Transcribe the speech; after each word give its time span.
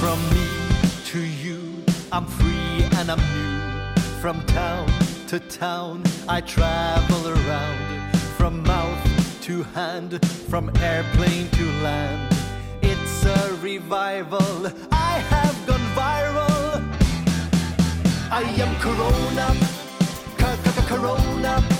From 0.00 0.18
me 0.30 0.48
to 1.12 1.20
you, 1.20 1.84
I'm 2.10 2.24
free 2.24 2.84
and 2.98 3.10
I'm 3.10 3.20
new. 3.36 4.02
From 4.22 4.40
town 4.46 4.88
to 5.28 5.38
town, 5.38 6.02
I 6.26 6.40
travel 6.40 7.28
around. 7.28 8.16
From 8.38 8.62
mouth 8.62 9.42
to 9.42 9.62
hand, 9.74 10.24
from 10.48 10.70
airplane 10.80 11.50
to 11.50 11.64
land. 11.82 12.34
It's 12.80 13.26
a 13.26 13.58
revival, 13.60 14.72
I 14.90 15.18
have 15.28 15.56
gone 15.66 15.86
viral. 15.94 16.82
I 18.32 18.42
am 18.64 18.74
Corona, 18.80 19.54
Corona. 20.88 21.79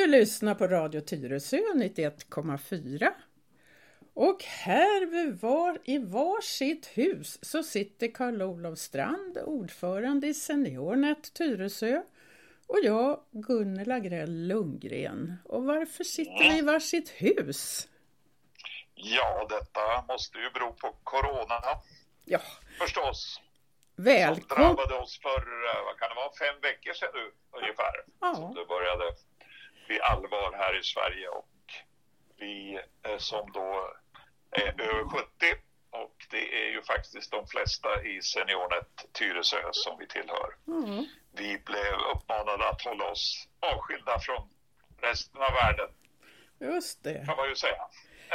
Du 0.00 0.06
lyssnar 0.06 0.54
på 0.54 0.66
Radio 0.66 1.00
Tyresö 1.00 1.56
91,4. 1.56 3.12
Och 4.14 4.44
här 4.44 5.06
vid 5.06 5.40
var, 5.40 5.78
i 5.84 5.98
varsitt 5.98 6.86
hus 6.86 7.38
så 7.42 7.62
sitter 7.62 8.08
Karl-Olof 8.08 8.78
Strand, 8.78 9.38
ordförande 9.38 10.26
i 10.26 10.34
Seniornet 10.34 11.34
Tyresö 11.34 12.02
och 12.66 12.78
jag, 12.82 13.20
Gunnela 13.30 13.98
Grell 13.98 14.46
Lundgren. 14.46 15.36
Och 15.44 15.64
varför 15.64 16.04
sitter 16.04 16.50
vi 16.50 16.58
i 16.58 16.62
varsitt 16.62 17.10
hus? 17.10 17.88
Ja, 18.94 19.46
detta 19.50 20.04
måste 20.08 20.38
ju 20.38 20.50
bero 20.50 20.72
på 20.72 20.96
corona 21.04 21.60
Ja, 22.24 22.40
förstås. 22.78 23.40
Som 23.96 24.04
välkommen! 24.04 24.76
drabbade 24.76 24.94
oss 24.94 25.20
för, 25.22 25.40
vad 25.84 25.98
kan 25.98 26.08
det 26.08 26.14
vara, 26.14 26.32
fem 26.38 26.60
veckor 26.62 26.92
sedan 26.92 27.08
nu 27.14 27.32
ungefär. 27.58 27.94
Ja. 28.20 28.34
Som 28.34 28.54
det 28.54 28.66
började 28.66 29.04
bli 29.90 30.00
allvar 30.00 30.52
här 30.58 30.78
i 30.78 30.82
Sverige 30.82 31.28
och 31.28 31.48
vi 32.36 32.80
eh, 33.06 33.18
som 33.18 33.52
då 33.52 33.92
är 34.50 34.80
över 34.82 35.04
70 35.08 35.26
och 35.90 36.16
det 36.30 36.64
är 36.64 36.70
ju 36.70 36.82
faktiskt 36.82 37.30
de 37.30 37.46
flesta 37.46 38.02
i 38.04 38.22
Seniornet 38.22 39.06
Tyresö 39.12 39.56
som 39.72 39.98
vi 39.98 40.06
tillhör. 40.06 40.50
Ja, 40.64 41.04
Vi 41.32 41.58
blev 41.58 41.94
uppmanade 42.14 42.68
att 42.68 42.82
hålla 42.82 43.04
oss 43.10 43.48
avskilda 43.60 44.18
från 44.20 44.48
resten 45.00 45.42
av 45.42 45.52
världen 45.52 45.90
just 46.60 47.04
det. 47.04 47.22
kan 47.26 47.36
man 47.36 47.48
ju 47.48 47.56
säga. 47.56 47.82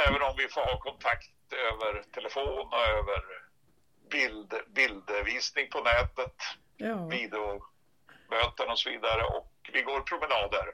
Även 0.08 0.22
om 0.22 0.34
vi 0.36 0.48
får 0.48 0.60
ha 0.60 0.80
kontakt 0.80 1.52
över 1.52 2.02
telefon 2.02 2.66
och 2.72 2.80
över 2.98 3.22
bild, 4.10 4.54
bildvisning 4.66 5.70
på 5.70 5.80
nätet, 5.80 6.34
Ja. 6.76 7.06
videomöten 7.06 8.70
och 8.70 8.78
så 8.78 8.90
vidare. 8.90 9.22
Och 9.24 9.52
vi 9.72 9.82
går 9.82 10.00
promenader. 10.00 10.66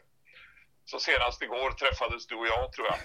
Så 0.85 0.99
senast 0.99 1.43
igår 1.43 1.71
träffades 1.71 2.27
du 2.27 2.35
och 2.35 2.47
jag 2.47 2.73
tror 2.73 2.87
jag. 2.87 2.99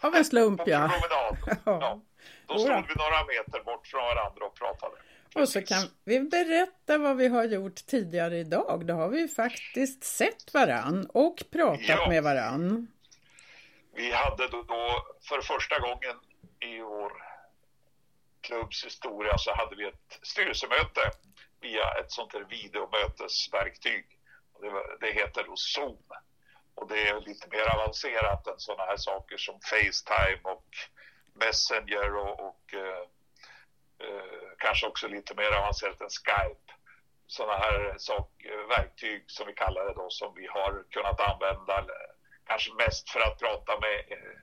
Av 0.00 0.14
en 0.14 0.24
slump 0.24 0.58
På 0.64 0.70
ja. 0.70 0.78
promenad. 0.88 1.58
Ja. 1.66 2.00
Då 2.46 2.58
stod 2.58 2.68
vi 2.88 2.94
några 2.94 3.24
meter 3.26 3.64
bort 3.64 3.86
från 3.86 4.00
varandra 4.02 4.46
och 4.46 4.54
pratade. 4.54 4.96
Och 5.34 5.48
så 5.48 5.62
kan 5.62 5.82
vi 6.04 6.20
berätta 6.20 6.98
vad 6.98 7.16
vi 7.16 7.28
har 7.28 7.44
gjort 7.44 7.74
tidigare 7.74 8.38
idag. 8.38 8.86
Då 8.86 8.94
har 8.94 9.08
vi 9.08 9.28
faktiskt 9.28 10.04
sett 10.04 10.54
varann 10.54 11.06
och 11.14 11.42
pratat 11.52 11.80
Ja. 11.88 12.08
med 12.08 12.22
varann. 12.22 12.88
Vi 13.94 14.12
hade 14.12 14.48
då, 14.48 14.62
då 14.62 15.06
för 15.28 15.40
första 15.40 15.78
gången 15.78 16.16
i 16.60 16.80
vår 16.80 17.12
klubbs 18.40 18.84
historia 18.84 19.38
så 19.38 19.54
hade 19.54 19.76
vi 19.76 19.84
ett 19.88 20.18
styrelsemöte 20.22 21.10
via 21.60 21.90
ett 22.00 22.12
sånt 22.12 22.32
här 22.32 22.44
videomötesverktyg. 22.50 24.04
Det, 24.60 25.06
det 25.06 25.12
heter 25.12 25.44
då 25.44 25.52
Zoom. 25.56 25.96
Och 26.78 26.88
det 26.88 27.08
är 27.08 27.20
lite 27.20 27.48
mer 27.48 27.74
avancerat 27.74 28.46
än 28.46 28.58
sådana 28.58 28.84
här 28.90 28.96
saker 28.96 29.36
som 29.36 29.60
Facetime 29.60 30.40
och 30.42 30.66
Messenger 31.34 32.16
och, 32.16 32.40
och 32.48 32.74
eh, 32.74 33.04
eh, 34.04 34.48
kanske 34.58 34.86
också 34.86 35.08
lite 35.08 35.34
mer 35.34 35.52
avancerat 35.52 36.00
än 36.00 36.08
Skype. 36.08 36.72
Sådana 37.26 37.56
här 37.58 37.94
sak, 37.98 38.44
eh, 38.44 38.68
verktyg 38.76 39.24
som 39.26 39.46
vi 39.46 39.52
kallar 39.52 39.84
det 39.84 39.94
då 39.94 40.10
som 40.10 40.34
vi 40.34 40.46
har 40.46 40.84
kunnat 40.90 41.20
använda 41.20 41.86
kanske 42.46 42.74
mest 42.74 43.10
för 43.10 43.20
att 43.20 43.38
prata 43.38 43.72
med 43.80 43.96
eh, 44.14 44.36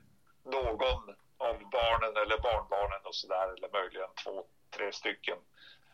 någon 0.44 1.02
av 1.38 1.56
barnen 1.70 2.16
eller 2.22 2.38
barnbarnen 2.38 3.00
och 3.04 3.14
sådär 3.14 3.48
eller 3.54 3.68
möjligen 3.72 4.14
två, 4.24 4.44
tre 4.76 4.92
stycken. 4.92 5.38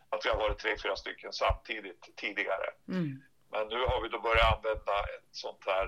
Att 0.09 0.25
vi 0.25 0.29
har 0.29 0.37
varit 0.37 0.59
tre, 0.59 0.75
fyra 0.83 0.95
stycken 0.95 1.33
samtidigt 1.33 2.17
tidigare. 2.17 2.69
Mm. 2.87 3.23
Men 3.51 3.67
nu 3.67 3.79
har 3.85 4.01
vi 4.01 4.09
då 4.09 4.19
börjat 4.19 4.55
använda 4.55 4.99
ett 4.99 5.29
sånt 5.31 5.63
här 5.65 5.87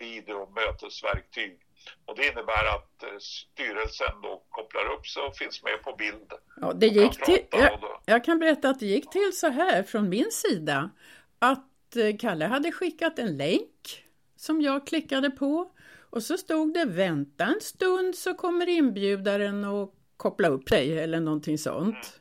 eh, 0.00 0.06
videomötesverktyg. 0.06 1.58
Och 2.06 2.16
det 2.16 2.26
innebär 2.26 2.64
att 2.76 3.02
eh, 3.02 3.08
styrelsen 3.18 4.20
då 4.22 4.42
kopplar 4.50 4.92
upp 4.98 5.06
sig 5.06 5.22
och 5.22 5.36
finns 5.36 5.62
med 5.62 5.82
på 5.82 5.92
bild. 5.96 6.32
Ja, 6.60 6.72
det 6.72 6.86
gick 6.86 7.24
till, 7.24 7.38
jag, 7.50 7.80
då- 7.80 8.00
jag 8.06 8.24
kan 8.24 8.38
berätta 8.38 8.68
att 8.70 8.80
det 8.80 8.86
gick 8.86 9.10
till 9.10 9.30
så 9.34 9.48
här 9.48 9.82
från 9.82 10.08
min 10.08 10.30
sida. 10.30 10.90
Att 11.38 11.96
eh, 11.96 12.16
Kalle 12.18 12.44
hade 12.44 12.72
skickat 12.72 13.18
en 13.18 13.36
länk 13.36 14.04
som 14.36 14.60
jag 14.60 14.86
klickade 14.86 15.30
på. 15.30 15.70
Och 16.12 16.22
så 16.22 16.36
stod 16.38 16.74
det 16.74 16.84
vänta 16.84 17.44
en 17.44 17.60
stund 17.60 18.14
så 18.16 18.34
kommer 18.34 18.68
inbjudaren 18.68 19.64
och 19.64 19.94
koppla 20.16 20.48
upp 20.48 20.66
dig 20.66 20.98
eller 20.98 21.20
någonting 21.20 21.58
sånt. 21.58 22.20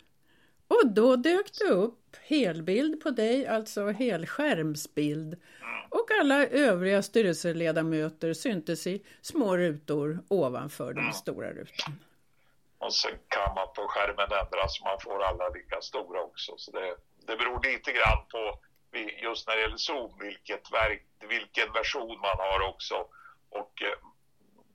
Och 0.67 0.93
då 0.93 1.15
dök 1.15 1.45
det 1.59 1.65
upp 1.73 1.98
helbild 2.15 3.03
på 3.03 3.09
dig, 3.09 3.47
alltså 3.47 3.87
helskärmsbild. 3.87 5.41
Och 5.89 6.07
alla 6.21 6.47
övriga 6.47 7.01
styrelseledamöter 7.01 8.33
syntes 8.33 8.87
i 8.87 9.03
små 9.21 9.57
rutor 9.57 10.19
ovanför 10.27 10.93
den 10.93 11.13
stora 11.13 11.51
rutan. 11.51 11.99
Och 12.77 12.93
sen 12.93 13.11
kan 13.27 13.55
man 13.55 13.67
på 13.75 13.87
skärmen 13.87 14.31
ändra 14.31 14.67
så 14.67 14.83
man 14.83 14.99
får 14.99 15.23
alla 15.23 15.49
lika 15.49 15.81
stora 15.81 16.21
också. 16.21 16.53
Så 16.57 16.71
det, 16.71 16.95
det 17.27 17.37
beror 17.37 17.63
lite 17.63 17.91
grann 17.91 18.25
på, 18.31 18.59
just 19.23 19.47
när 19.47 19.55
det 19.55 19.61
gäller 19.61 19.77
Zoom, 19.77 20.11
vilket 20.19 20.71
verk, 20.71 21.05
vilken 21.29 21.73
version 21.73 22.19
man 22.19 22.37
har 22.37 22.69
också. 22.69 22.95
Och 23.49 23.81
eh, 23.81 23.97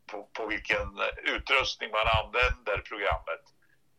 på, 0.07 0.29
på 0.33 0.47
vilken 0.47 0.89
utrustning 1.35 1.91
man 1.91 2.07
använder 2.21 2.79
programmet. 2.79 3.45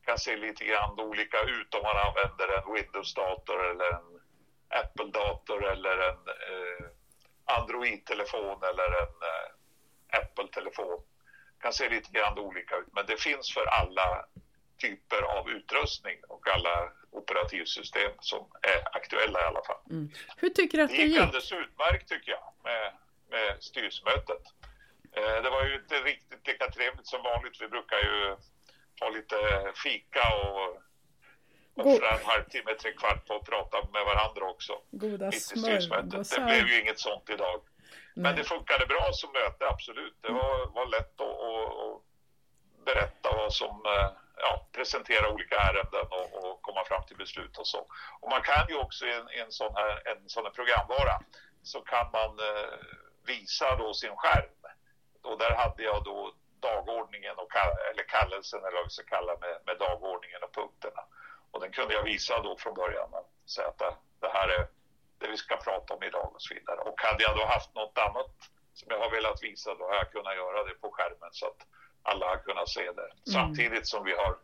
Det 0.06 0.12
kan 0.12 0.20
se 0.20 0.36
lite 0.38 0.66
grann 0.66 1.00
olika 1.00 1.42
ut 1.42 1.76
om 1.76 1.82
man 1.84 1.98
använder 1.98 2.48
en 2.58 2.74
Windows-dator 2.74 3.70
eller 3.72 3.86
en 3.94 4.22
Apple-dator 4.70 5.66
eller 5.72 5.98
en 6.10 6.18
eh, 6.28 6.86
Android-telefon 7.46 8.64
eller 8.64 8.86
en 9.04 9.16
eh, 9.32 10.20
Apple-telefon. 10.20 11.04
kan 11.62 11.74
se 11.74 11.90
lite 11.90 12.12
grann 12.12 12.40
olika 12.40 12.76
ut, 12.78 12.88
men 12.94 13.06
det 13.06 13.18
finns 13.22 13.54
för 13.54 13.66
alla 13.66 14.26
typer 14.82 15.22
av 15.22 15.50
utrustning 15.50 16.18
och 16.28 16.48
alla 16.48 16.92
operativsystem 17.12 18.12
som 18.20 18.52
är 18.62 18.98
aktuella 18.98 19.42
i 19.42 19.44
alla 19.46 19.64
fall. 19.64 19.82
Hur 20.38 20.50
tycker 20.50 20.78
du 20.78 20.84
att 20.84 20.90
Det 20.90 20.96
det 20.96 21.02
gick 21.04 21.12
gick? 21.14 21.22
alldeles 21.22 21.52
utmärkt 21.52 22.10
tycker 22.10 22.32
jag 22.32 22.54
med, 22.64 22.94
med 23.30 23.64
styrelsemötet. 23.64 24.42
Eh, 25.16 25.42
det 25.44 25.50
var 25.50 25.66
ju 25.66 25.76
inte 25.76 25.96
riktigt 25.96 26.48
lika 26.48 26.72
trevligt 26.72 27.08
som 27.08 27.24
vanligt. 27.24 27.62
Vi 27.62 27.68
brukar 27.68 27.98
ju 27.98 28.38
ha 29.00 29.10
lite 29.10 29.36
fika 29.84 30.24
och 30.36 30.82
offra 31.86 32.10
en 32.10 32.26
halvtimme, 32.26 32.74
tre 32.74 32.92
kvart 32.92 33.28
på 33.28 33.36
att 33.36 33.46
prata 33.46 33.78
med 33.94 34.06
varandra 34.06 34.46
också. 34.46 34.74
Goda 34.92 35.32
styrelsemötet. 35.32 36.12
Det 36.12 36.26
smörgåsar. 36.26 36.46
blev 36.46 36.68
ju 36.68 36.82
inget 36.82 37.00
sånt 37.00 37.30
idag. 37.30 37.62
Men 38.16 38.24
Nej. 38.24 38.34
det 38.34 38.44
funkade 38.44 38.86
bra 38.86 39.10
som 39.14 39.32
möte, 39.32 39.68
absolut. 39.70 40.18
Det 40.22 40.32
var, 40.32 40.68
var 40.68 40.86
lätt 40.86 41.22
att, 41.22 41.28
att, 41.28 42.02
berätta 42.86 43.38
vad 43.38 43.54
som, 43.54 43.86
eh, 43.86 44.10
ja, 44.38 44.68
presentera 44.72 45.30
olika 45.34 45.56
ärenden 45.56 46.06
och, 46.10 46.28
och 46.44 46.62
komma 46.62 46.86
fram 46.86 47.04
till 47.08 47.18
beslut 47.18 47.58
och 47.58 47.68
så. 47.68 47.88
Och 48.20 48.30
man 48.30 48.42
kan 48.42 48.68
ju 48.70 48.76
också 48.76 49.06
i 49.06 49.14
en, 49.14 49.28
en 49.30 49.52
sån 49.52 49.76
här, 49.76 50.08
en 50.08 50.30
sån 50.30 50.44
här 50.44 50.52
programvara 50.52 51.20
så 51.64 51.82
kan 51.82 52.12
man 52.12 52.40
eh, 52.40 52.78
visa 53.26 53.76
då 53.76 53.94
sin 53.94 54.16
skärm. 54.16 54.50
Och 55.24 55.38
där 55.38 55.56
hade 55.56 55.84
jag 55.84 56.04
då 56.04 56.34
dagordningen 56.68 57.36
och 57.42 57.52
kall, 57.52 57.74
eller 57.90 58.04
kallelsen 58.04 58.60
eller 58.60 58.78
vad 58.80 58.88
vi 58.90 58.96
ska 58.98 59.04
kalla 59.16 59.34
med, 59.44 59.56
med 59.68 59.78
dagordningen 59.86 60.42
och 60.46 60.54
punkterna. 60.60 61.02
Och 61.52 61.60
den 61.62 61.72
kunde 61.72 61.94
jag 61.94 62.04
visa 62.04 62.42
då 62.42 62.58
från 62.58 62.74
början. 62.74 63.10
Säga 63.56 63.68
att 63.68 63.80
det, 64.22 64.30
här 64.38 64.48
är 64.58 64.68
det 65.20 65.28
vi 65.28 65.38
ska 65.38 65.56
prata 65.58 65.94
om 65.94 66.04
idag 66.04 66.28
och 66.36 66.42
så 66.42 66.54
vidare. 66.54 66.80
Och 66.90 67.02
hade 67.02 67.24
jag 67.24 67.36
då 67.38 67.46
haft 67.46 67.76
något 67.76 67.98
annat 67.98 68.32
som 68.74 68.88
jag 68.92 69.00
har 69.00 69.10
velat 69.10 69.44
visa 69.44 69.76
då 69.76 69.84
har 69.90 69.96
jag 69.96 70.12
kunnat 70.12 70.36
göra 70.36 70.64
det 70.64 70.74
på 70.74 70.92
skärmen 70.92 71.30
så 71.32 71.46
att 71.48 71.62
alla 72.04 72.26
har 72.28 72.38
kunnat 72.38 72.70
se 72.70 72.92
det. 72.92 73.32
Samtidigt 73.32 73.88
som 73.88 74.04
vi 74.04 74.14
har 74.22 74.36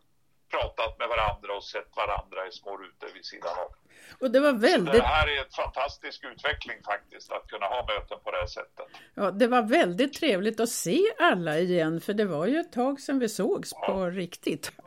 pratat 0.50 0.98
med 0.98 1.08
varandra 1.08 1.56
och 1.56 1.64
sett 1.64 1.96
varandra 1.96 2.46
i 2.46 2.52
små 2.52 2.76
rutor 2.76 3.08
vid 3.14 3.24
sidan 3.24 3.58
av. 3.58 3.70
Och 4.20 4.30
det 4.30 4.40
var 4.40 4.52
Det 4.52 4.58
väldigt, 4.58 5.02
här 5.02 5.26
är 5.28 5.38
en 5.44 5.50
fantastisk 5.56 6.24
utveckling 6.24 6.76
faktiskt, 6.84 7.32
att 7.32 7.46
kunna 7.46 7.66
ha 7.66 7.86
möten 7.86 8.18
på 8.24 8.30
det 8.30 8.36
här 8.36 8.46
sättet. 8.46 8.86
ja, 9.14 9.30
det 9.30 9.46
var 9.46 9.62
väldigt 9.62 10.12
trevligt 10.12 10.60
att 10.60 10.68
se 10.68 11.00
alla 11.18 11.58
igen 11.58 12.00
för 12.00 12.14
det 12.14 12.24
var 12.24 12.46
ju 12.46 12.58
ett 12.58 12.72
tag 12.72 13.00
sedan 13.00 13.18
vi 13.18 13.28
sågs 13.28 13.70
på 13.86 14.06
riktigt. 14.06 14.72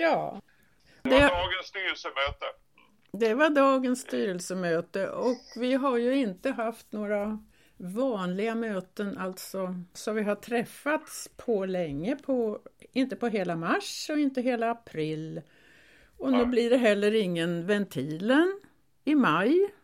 Ja. 0.00 0.40
Det 1.02 1.10
var 1.10 1.20
Det, 1.20 1.28
dagens 1.28 1.66
styrelsemöte. 1.66 2.44
Det 3.12 3.34
var 3.34 3.50
dagens 3.50 4.00
styrelsemöte 4.00 5.08
och 5.08 5.36
vi 5.56 5.74
har 5.74 5.96
ju 5.98 6.14
inte 6.14 6.50
haft 6.50 6.92
några 6.92 7.38
vanliga 7.76 8.54
möten, 8.54 9.18
alltså 9.18 9.74
så 9.94 10.12
vi 10.12 10.22
har 10.22 10.34
träffats 10.34 11.30
på 11.36 11.64
länge, 11.66 12.16
på, 12.16 12.58
inte 12.92 13.16
på 13.16 13.28
hela 13.28 13.56
mars 13.56 14.10
och 14.10 14.18
inte 14.18 14.40
hela 14.42 14.70
april. 14.70 15.40
Och 16.20 16.32
nu 16.32 16.46
blir 16.46 16.70
det 16.70 16.76
heller 16.76 17.14
ingen 17.14 17.66
ventilen 17.66 18.60
i 19.04 19.14
maj. 19.14 19.74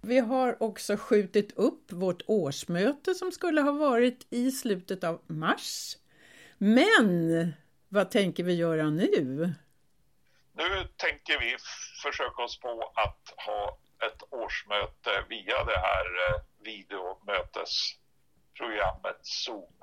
Vi 0.00 0.18
har 0.18 0.62
också 0.62 0.96
skjutit 0.96 1.52
upp 1.52 1.92
vårt 1.92 2.22
årsmöte 2.26 3.14
som 3.14 3.32
skulle 3.32 3.60
ha 3.60 3.72
varit 3.72 4.26
i 4.30 4.50
slutet 4.50 5.04
av 5.04 5.22
mars. 5.26 5.96
Men 6.58 7.52
vad 7.88 8.10
tänker 8.10 8.42
vi 8.42 8.54
göra 8.54 8.90
nu? 8.90 9.54
Nu 10.52 10.88
tänker 10.96 11.40
vi 11.40 11.56
försöka 12.02 12.42
oss 12.42 12.60
på 12.60 12.92
att 12.94 13.34
ha 13.36 13.78
ett 14.06 14.22
årsmöte 14.30 15.24
via 15.28 15.64
det 15.64 15.78
här 15.78 16.06
eh, 16.28 16.40
videomötesprogrammet 16.62 19.18
Zoom. 19.22 19.82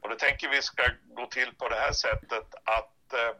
Och 0.00 0.08
det 0.08 0.18
tänker 0.18 0.48
vi 0.48 0.62
ska 0.62 0.82
gå 1.04 1.26
till 1.26 1.54
på 1.58 1.68
det 1.68 1.76
här 1.76 1.92
sättet 1.92 2.54
att 2.64 3.12
eh, 3.12 3.32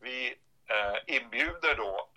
vi 0.00 0.34
eh, 0.68 1.16
inbjuder 1.16 1.74
då 1.74 2.08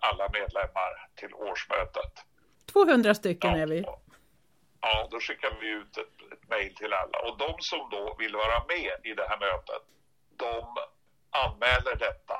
alla 0.00 0.28
medlemmar 0.32 1.08
till 1.14 1.34
årsmötet. 1.34 2.24
200 2.72 3.14
stycken 3.14 3.50
ja, 3.50 3.58
är 3.58 3.66
vi. 3.66 3.84
Ja, 4.80 5.08
då 5.10 5.20
skickar 5.20 5.58
vi 5.60 5.68
ut 5.68 5.96
ett, 5.96 6.32
ett 6.32 6.48
mejl 6.48 6.74
till 6.74 6.92
alla 6.92 7.18
och 7.18 7.38
de 7.38 7.54
som 7.58 7.88
då 7.90 8.16
vill 8.18 8.36
vara 8.36 8.64
med 8.68 8.92
i 9.04 9.14
det 9.14 9.28
här 9.28 9.38
mötet, 9.38 9.82
de 10.36 10.76
anmäler 11.30 11.96
detta 11.96 12.34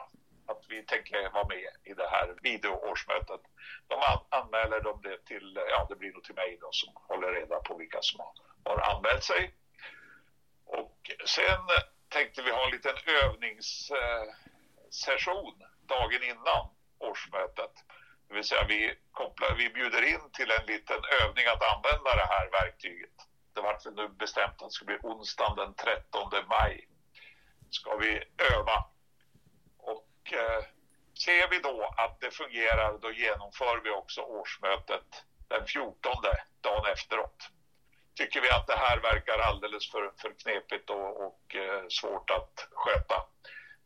att 0.46 0.64
vi 0.68 0.82
tänker 0.82 1.30
vara 1.30 1.48
med 1.48 1.70
i 1.84 1.94
det 1.94 2.08
här 2.08 2.34
videoårsmötet. 2.42 3.40
De 3.86 3.96
anmäler 4.28 4.80
de 4.80 5.02
det 5.02 5.24
till, 5.24 5.58
ja 5.70 5.86
det 5.88 5.96
blir 5.96 6.12
nog 6.12 6.24
till 6.24 6.34
mig 6.34 6.58
då 6.60 6.68
som 6.70 6.92
håller 6.94 7.32
reda 7.32 7.60
på 7.60 7.76
vilka 7.76 7.98
som 8.00 8.20
har 8.64 8.78
anmält 8.78 9.24
sig. 9.24 9.54
Och 10.64 11.10
sen 11.26 11.60
tänkte 12.08 12.42
vi 12.42 12.50
ha 12.50 12.64
en 12.64 12.70
liten 12.70 12.96
session 14.90 15.54
dagen 15.88 16.22
innan 16.22 16.64
årsmötet. 16.98 17.72
Det 18.28 18.34
vill 18.34 18.44
säga 18.44 18.64
vi, 18.68 18.94
kopplar, 19.10 19.54
vi 19.54 19.70
bjuder 19.70 20.02
in 20.02 20.30
till 20.32 20.50
en 20.50 20.66
liten 20.66 21.00
övning 21.22 21.46
att 21.46 21.62
använda 21.74 22.16
det 22.16 22.28
här 22.34 22.50
verktyget. 22.50 23.16
Det 23.54 23.60
var 23.60 23.90
nu 23.90 24.08
bestämt 24.08 24.62
att 24.62 24.68
det 24.68 24.70
ska 24.70 24.84
bli 24.84 24.98
onsdagen 25.02 25.56
den 25.56 25.74
13 25.74 26.30
maj. 26.48 26.88
Ska 27.70 27.96
vi 27.96 28.22
öva 28.54 28.84
eh, 30.32 30.64
ser 31.24 31.48
vi 31.50 31.58
då 31.58 31.94
att 31.96 32.20
det 32.20 32.30
fungerar, 32.30 32.98
då 32.98 33.12
genomför 33.12 33.80
vi 33.84 33.90
också 33.90 34.20
årsmötet 34.20 35.24
den 35.48 35.66
14 35.66 36.12
dagen 36.60 36.92
efteråt. 36.92 37.48
Tycker 38.14 38.40
vi 38.40 38.50
att 38.50 38.66
det 38.66 38.76
här 38.76 38.98
verkar 38.98 39.38
alldeles 39.38 39.90
för, 39.90 40.12
för 40.20 40.34
knepigt 40.42 40.90
och, 40.90 41.26
och 41.26 41.54
eh, 41.54 41.84
svårt 41.88 42.30
att 42.30 42.68
sköta, 42.72 43.26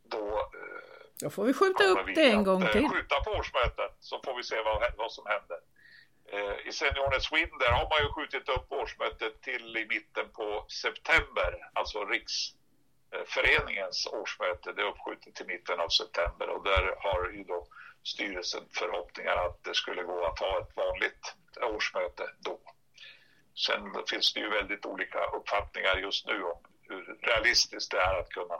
då 0.03 0.27
eh, 0.39 0.92
då 1.21 1.29
får 1.29 1.43
vi 1.43 1.53
skjuta 1.53 1.83
upp 1.83 2.07
vi 2.07 2.13
det 2.13 2.29
en 2.31 2.43
gång 2.43 2.67
till. 2.67 2.89
Skjuta 2.89 3.19
på 3.23 3.31
årsmötet 3.31 3.95
så 3.99 4.21
får 4.25 4.35
vi 4.35 4.43
se 4.43 4.61
vad, 4.65 4.93
vad 4.97 5.11
som 5.11 5.25
händer. 5.25 5.59
Eh, 6.31 6.67
I 6.67 6.71
Seniornet 6.71 7.23
Sweden 7.23 7.57
där 7.59 7.71
har 7.71 7.89
man 7.89 7.99
ju 8.03 8.09
skjutit 8.13 8.49
upp 8.49 8.71
årsmötet 8.71 9.41
till 9.41 9.77
i 9.77 9.85
mitten 9.85 10.25
på 10.33 10.65
september, 10.69 11.69
alltså 11.73 12.05
riks 12.05 12.33
Eh, 13.13 13.25
föreningens 13.25 14.07
årsmöte. 14.07 14.71
Det 14.71 14.81
är 14.81 14.85
uppskjutet 14.85 15.35
till 15.35 15.45
mitten 15.45 15.79
av 15.79 15.89
september 15.89 16.49
och 16.49 16.63
där 16.63 16.95
har 16.99 17.29
ju 17.29 17.43
då 17.43 17.67
styrelsen 18.03 18.63
förhoppningar 18.71 19.37
att 19.45 19.63
det 19.63 19.75
skulle 19.75 20.03
gå 20.03 20.25
att 20.25 20.39
ha 20.39 20.59
ett 20.59 20.75
vanligt 20.75 21.35
årsmöte 21.61 22.23
då. 22.39 22.59
Sen 23.65 23.81
finns 24.09 24.33
det 24.33 24.39
ju 24.39 24.49
väldigt 24.49 24.85
olika 24.85 25.25
uppfattningar 25.25 25.95
just 25.97 26.27
nu 26.27 26.43
om 26.43 26.59
hur 26.81 27.17
realistiskt 27.21 27.91
det 27.91 27.99
är 27.99 28.19
att 28.19 28.29
kunna 28.29 28.57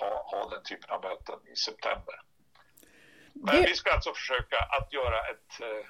ha, 0.00 0.22
ha 0.30 0.48
den 0.48 0.62
typen 0.62 0.90
av 0.90 1.02
möten 1.02 1.38
i 1.52 1.56
september. 1.56 2.20
Men 3.32 3.62
det... 3.62 3.68
vi 3.68 3.74
ska 3.74 3.92
alltså 3.92 4.14
försöka 4.14 4.58
att 4.58 4.92
göra 4.92 5.20
ett 5.20 5.60
eh, 5.60 5.86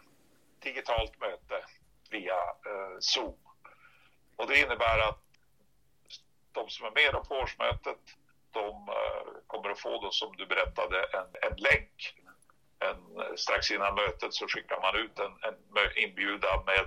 digitalt 0.58 1.20
möte 1.20 1.64
via 2.10 2.38
eh, 2.66 2.96
Zoom. 3.00 3.38
Och 4.36 4.46
det 4.46 4.60
innebär 4.60 4.98
att 4.98 5.22
de 6.52 6.68
som 6.68 6.86
är 6.86 6.90
med 6.90 7.28
på 7.28 7.34
årsmötet, 7.34 7.98
de 8.50 8.88
eh, 8.88 9.32
kommer 9.46 9.70
att 9.70 9.80
få 9.80 10.00
då 10.02 10.10
som 10.10 10.36
du 10.36 10.46
berättade 10.46 11.02
en, 11.02 11.50
en 11.50 11.56
länk. 11.56 12.14
En, 12.78 13.36
strax 13.36 13.70
innan 13.70 13.94
mötet 13.94 14.34
så 14.34 14.48
skickar 14.48 14.80
man 14.80 14.96
ut 14.96 15.18
en, 15.18 15.32
en 15.42 15.56
inbjudan 15.96 16.64
med, 16.64 16.86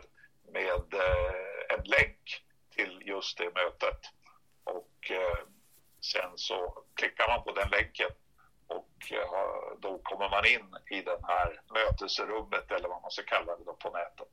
med 0.53 0.93
eh, 0.93 1.75
en 1.77 1.83
länk 1.83 2.43
till 2.75 3.01
just 3.05 3.37
det 3.37 3.53
mötet. 3.53 3.99
Och 4.63 5.11
eh, 5.11 5.37
sen 6.01 6.31
så 6.35 6.83
klickar 7.01 7.27
man 7.27 7.43
på 7.43 7.51
den 7.51 7.69
länken 7.69 8.11
och 8.67 8.91
då 9.79 9.99
kommer 10.03 10.29
man 10.29 10.45
in 10.45 10.97
i 10.97 11.01
det 11.01 11.19
här 11.23 11.61
mötesrummet 11.73 12.71
eller 12.71 12.89
vad 12.89 13.01
man 13.01 13.11
ska 13.11 13.23
kalla 13.23 13.57
det 13.57 13.63
då 13.65 13.73
på 13.73 13.89
nätet. 13.89 14.31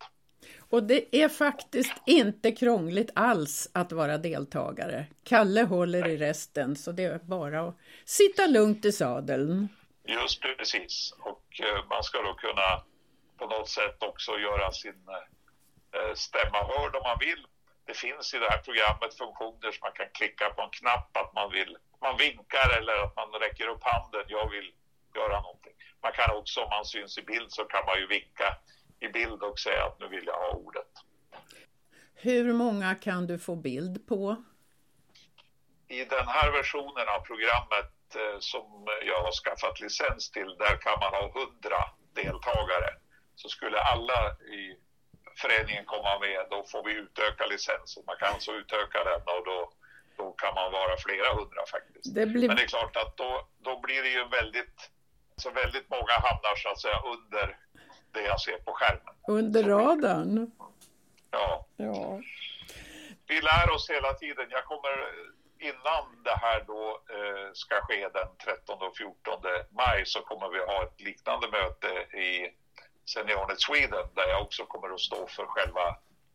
Och 0.71 0.83
det 0.83 1.17
är 1.23 1.29
faktiskt 1.29 1.95
inte 2.07 2.53
krångligt 2.53 3.11
alls 3.15 3.71
att 3.75 3.93
vara 3.93 4.19
deltagare. 4.19 5.07
Kalle 5.25 5.63
håller 5.63 6.09
i 6.09 6.17
resten 6.17 6.77
så 6.77 6.93
det 6.93 7.05
är 7.05 7.19
bara 7.19 7.61
att 7.61 7.77
sitta 8.05 8.47
lugnt 8.47 8.85
i 8.85 8.93
sadeln. 8.93 9.69
Just 10.05 10.43
precis 10.43 11.15
och 11.21 11.61
eh, 11.61 11.85
man 11.91 12.03
ska 12.03 12.23
då 12.23 12.35
kunna 12.35 12.83
på 13.39 13.47
något 13.47 13.69
sätt 13.69 14.03
också 14.03 14.39
göra 14.39 14.73
sin 14.73 15.03
eh, 15.95 16.15
stämma 16.15 16.59
hörd 16.59 16.95
om 16.97 17.03
man 17.05 17.19
vill. 17.21 17.47
Det 17.87 17.97
finns 17.97 18.35
i 18.35 18.39
det 18.39 18.51
här 18.51 18.59
programmet 18.59 19.15
funktioner 19.15 19.71
som 19.73 19.81
man 19.83 19.93
kan 19.93 20.07
klicka 20.15 20.51
på 20.51 20.63
en 20.63 20.71
knapp 20.71 21.17
att 21.17 21.35
man 21.35 21.51
vill, 21.51 21.77
man 22.01 22.17
vinkar 22.17 22.69
eller 22.79 23.05
att 23.05 23.17
man 23.17 23.41
räcker 23.41 23.69
upp 23.69 23.83
handen, 23.83 24.25
jag 24.29 24.51
vill 24.51 24.73
göra 25.15 25.41
någonting. 25.41 25.73
Man 26.03 26.13
kan 26.13 26.37
också 26.37 26.61
om 26.61 26.71
man 26.71 26.85
syns 26.85 27.19
i 27.19 27.23
bild 27.23 27.53
så 27.53 27.65
kan 27.65 27.85
man 27.87 27.99
ju 27.99 28.07
vinka 28.07 28.57
i 29.01 29.09
bild 29.09 29.43
och 29.43 29.59
säga 29.59 29.85
att 29.85 30.01
nu 30.01 30.09
vill 30.09 30.27
jag 30.27 30.39
ha 30.39 30.51
ordet. 30.51 30.93
Hur 32.15 32.53
många 32.53 32.95
kan 32.95 33.27
du 33.27 33.39
få 33.39 33.57
bild 33.57 34.09
på? 34.09 34.37
I 35.89 36.05
den 36.05 36.29
här 36.29 36.53
versionen 36.53 37.09
av 37.09 37.21
programmet 37.21 37.95
eh, 38.15 38.39
som 38.39 38.87
jag 39.07 39.23
har 39.23 39.33
skaffat 39.33 39.81
licens 39.81 40.31
till, 40.31 40.57
där 40.59 40.77
kan 40.77 40.99
man 41.01 41.13
ha 41.15 41.33
hundra 41.33 41.81
deltagare. 42.15 42.91
Så 43.35 43.49
skulle 43.49 43.81
alla 43.81 44.33
i 44.33 44.77
föreningen 45.43 45.85
komma 45.85 46.19
med, 46.19 46.47
då 46.51 46.65
får 46.65 46.83
vi 46.85 46.93
utöka 46.93 47.47
licensen. 47.47 48.03
Man 48.07 48.17
kan 48.17 48.35
alltså 48.35 48.53
utöka 48.53 49.05
den 49.05 49.21
och 49.21 49.45
då, 49.45 49.73
då 50.19 50.33
kan 50.33 50.55
man 50.55 50.73
vara 50.73 50.97
flera 51.07 51.29
hundra 51.39 51.63
faktiskt. 51.71 52.15
Det 52.15 52.27
blir... 52.27 52.49
Men 52.49 52.57
det 52.57 52.63
är 52.63 52.67
klart 52.77 52.97
att 52.97 53.17
då, 53.17 53.49
då 53.59 53.81
blir 53.81 54.03
det 54.03 54.09
ju 54.09 54.25
väldigt, 54.29 54.79
så 55.37 55.51
väldigt 55.51 55.91
många 55.91 56.13
hamnar 56.13 56.55
så 56.57 56.69
att 56.69 56.81
säga 56.81 56.99
under 57.15 57.57
det 58.13 58.23
jag 58.23 58.41
ser 58.41 58.59
på 58.59 58.73
skärmen. 58.73 59.15
Under 59.29 59.63
radarn? 59.65 60.51
Ja. 61.31 61.67
ja. 61.77 62.21
Vi 63.27 63.41
lär 63.41 63.71
oss 63.75 63.91
hela 63.91 64.13
tiden. 64.13 64.47
Jag 64.51 64.65
kommer 64.65 64.95
innan 65.59 66.23
det 66.25 66.37
här 66.37 66.65
då 66.67 67.01
eh, 67.17 67.53
ska 67.53 67.75
ske 67.81 68.09
den 68.09 68.29
13 68.45 68.83
och 68.83 68.97
14 68.97 69.43
maj 69.71 70.07
så 70.07 70.21
kommer 70.21 70.49
vi 70.49 70.59
ha 70.59 70.83
ett 70.83 71.01
liknande 71.01 71.47
möte 71.51 72.17
i 72.17 72.55
Seniornet 73.15 73.61
Sweden 73.61 74.07
där 74.15 74.29
jag 74.29 74.43
också 74.43 74.65
kommer 74.65 74.95
att 74.95 75.01
stå 75.01 75.27
för 75.27 75.47
själva 75.47 75.87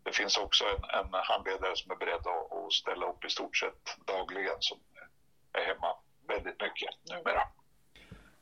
Det 0.04 0.12
finns 0.12 0.38
också 0.38 0.66
en, 0.66 0.84
en 1.00 1.14
handledare 1.14 1.76
som 1.76 1.92
är 1.92 1.96
beredd 1.96 2.28
att, 2.28 2.52
att 2.52 2.74
ställa 2.74 3.06
upp 3.06 3.26
i 3.26 3.30
stort 3.30 3.58
sett 3.58 3.98
dagligen 4.06 4.58
som 4.60 4.80
är 5.54 5.66
hemma 5.66 5.96
väldigt 6.28 6.62
mycket 6.62 6.90
numera. 7.10 7.44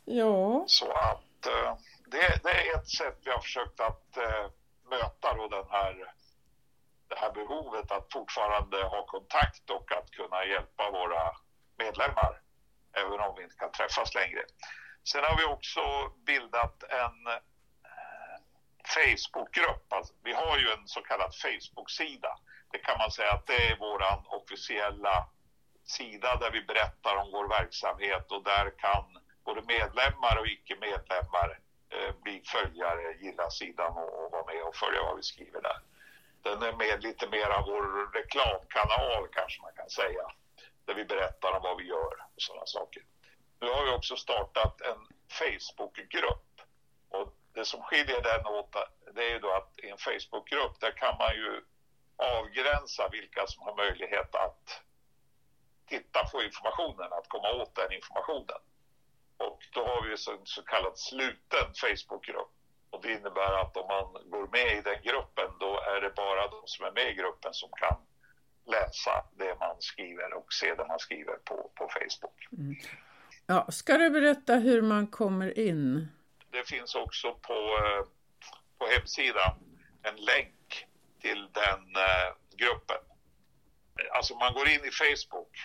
Ja. 0.05 0.63
Så 0.67 0.91
att 0.91 1.45
eh, 1.45 1.75
det, 2.05 2.43
det, 2.43 2.51
är 2.51 2.75
ett 2.75 2.89
sätt 2.89 3.17
vi 3.23 3.31
har 3.31 3.39
försökt 3.39 3.79
att 3.79 4.17
eh, 4.17 4.45
möta 4.89 5.33
då 5.35 5.47
den 5.47 5.69
här, 5.69 6.13
det 7.07 7.19
här 7.19 7.31
behovet 7.31 7.91
att 7.91 8.13
fortfarande 8.13 8.83
ha 8.83 9.05
kontakt 9.05 9.69
och 9.69 9.91
att 9.91 10.11
kunna 10.11 10.45
hjälpa 10.45 10.91
våra 10.91 11.35
medlemmar 11.77 12.41
även 12.93 13.19
om 13.19 13.35
vi 13.37 13.43
inte 13.43 13.55
kan 13.55 13.71
träffas 13.71 14.15
längre. 14.15 14.41
Sen 15.03 15.23
har 15.23 15.37
vi 15.37 15.43
också 15.43 15.81
bildat 16.25 16.83
en 16.83 17.27
eh, 17.27 17.41
Facebookgrupp. 18.95 19.93
Alltså, 19.93 20.13
vi 20.23 20.33
har 20.33 20.57
ju 20.57 20.71
en 20.71 20.87
så 20.87 21.01
kallad 21.01 21.31
Facebook-sida. 21.35 22.37
Det 22.71 22.77
kan 22.77 22.97
man 22.97 23.11
säga 23.11 23.31
att 23.31 23.47
det 23.47 23.71
är 23.71 23.77
vår 23.77 24.01
officiella 24.25 25.29
sida 25.83 26.35
där 26.35 26.51
vi 26.51 26.61
berättar 26.61 27.15
om 27.15 27.31
vår 27.31 27.47
verksamhet 27.47 28.31
och 28.31 28.43
där 28.43 28.71
kan 28.77 29.05
både 29.45 29.61
medlemmar 29.61 30.39
och 30.39 30.47
icke-medlemmar 30.47 31.59
Eh, 31.89 32.15
bli 32.23 32.41
följare, 32.45 33.13
gilla 33.19 33.49
sidan 33.49 33.97
och, 33.97 34.25
och 34.25 34.31
vara 34.31 34.45
med 34.45 34.63
och 34.63 34.75
följa 34.75 35.03
vad 35.03 35.15
vi 35.17 35.23
skriver 35.23 35.61
där. 35.61 35.79
Den 36.41 36.63
är 36.63 36.73
med 36.73 37.03
lite 37.03 37.29
mer 37.29 37.49
av 37.49 37.65
vår 37.65 38.13
reklamkanal 38.13 39.27
kanske 39.31 39.61
man 39.61 39.73
kan 39.75 39.89
säga, 39.89 40.25
där 40.85 40.93
vi 40.93 41.05
berättar 41.05 41.51
om 41.51 41.61
vad 41.63 41.77
vi 41.77 41.83
gör 41.83 42.13
och 42.35 42.41
sådana 42.41 42.65
saker. 42.65 43.03
Nu 43.61 43.67
har 43.67 43.83
vi 43.85 43.91
också 43.91 44.15
startat 44.15 44.81
en 44.81 45.07
Facebookgrupp 45.29 46.61
och 47.09 47.33
det 47.53 47.65
som 47.65 47.81
skiljer 47.81 48.21
den 48.21 48.45
åt 48.45 48.75
det 49.13 49.23
är 49.25 49.29
ju 49.29 49.39
då 49.39 49.51
att 49.51 49.79
i 49.79 49.89
en 49.89 49.97
Facebookgrupp 49.97 50.79
där 50.79 50.91
kan 50.91 51.17
man 51.17 51.35
ju 51.35 51.61
avgränsa 52.15 53.09
vilka 53.11 53.47
som 53.47 53.61
har 53.63 53.75
möjlighet 53.75 54.35
att 54.35 54.81
titta 55.87 56.23
på 56.23 56.43
informationen, 56.43 57.13
att 57.13 57.27
komma 57.27 57.51
åt 57.51 57.75
den 57.75 57.93
informationen. 57.93 58.59
Och 59.39 59.59
då 59.73 59.81
har 59.85 60.03
vi 60.03 60.11
en 60.11 60.45
så 60.45 60.61
kallad 60.61 60.97
sluten 60.97 61.67
Facebookgrupp. 61.83 62.51
Och 62.89 63.01
det 63.01 63.11
innebär 63.11 63.61
att 63.61 63.77
om 63.77 63.87
man 63.87 64.29
går 64.29 64.47
med 64.47 64.77
i 64.77 64.81
den 64.81 65.01
gruppen 65.03 65.49
då 65.59 65.79
är 65.79 66.01
det 66.01 66.09
bara 66.15 66.47
de 66.47 66.61
som 66.65 66.85
är 66.85 66.91
med 66.91 67.11
i 67.11 67.13
gruppen 67.13 67.53
som 67.53 67.69
kan 67.71 67.97
läsa 68.65 69.25
det 69.37 69.55
man 69.59 69.75
skriver 69.79 70.33
och 70.33 70.53
se 70.53 70.75
det 70.75 70.85
man 70.87 70.99
skriver 70.99 71.35
på, 71.35 71.71
på 71.75 71.89
Facebook. 71.93 72.47
Mm. 72.51 72.75
Ja, 73.45 73.67
ska 73.71 73.97
du 73.97 74.09
berätta 74.09 74.55
hur 74.55 74.81
man 74.81 75.07
kommer 75.07 75.59
in? 75.59 76.07
Det 76.51 76.67
finns 76.67 76.95
också 76.95 77.33
på, 77.33 77.53
eh, 77.53 78.05
på 78.77 78.87
hemsidan 78.87 79.55
en 80.03 80.15
länk 80.15 80.87
till 81.21 81.49
den 81.51 81.95
eh, 81.95 82.29
gruppen. 82.57 83.01
Alltså 84.11 84.35
man 84.35 84.53
går 84.53 84.67
in 84.67 84.85
i 84.85 84.91
Facebook 84.91 85.57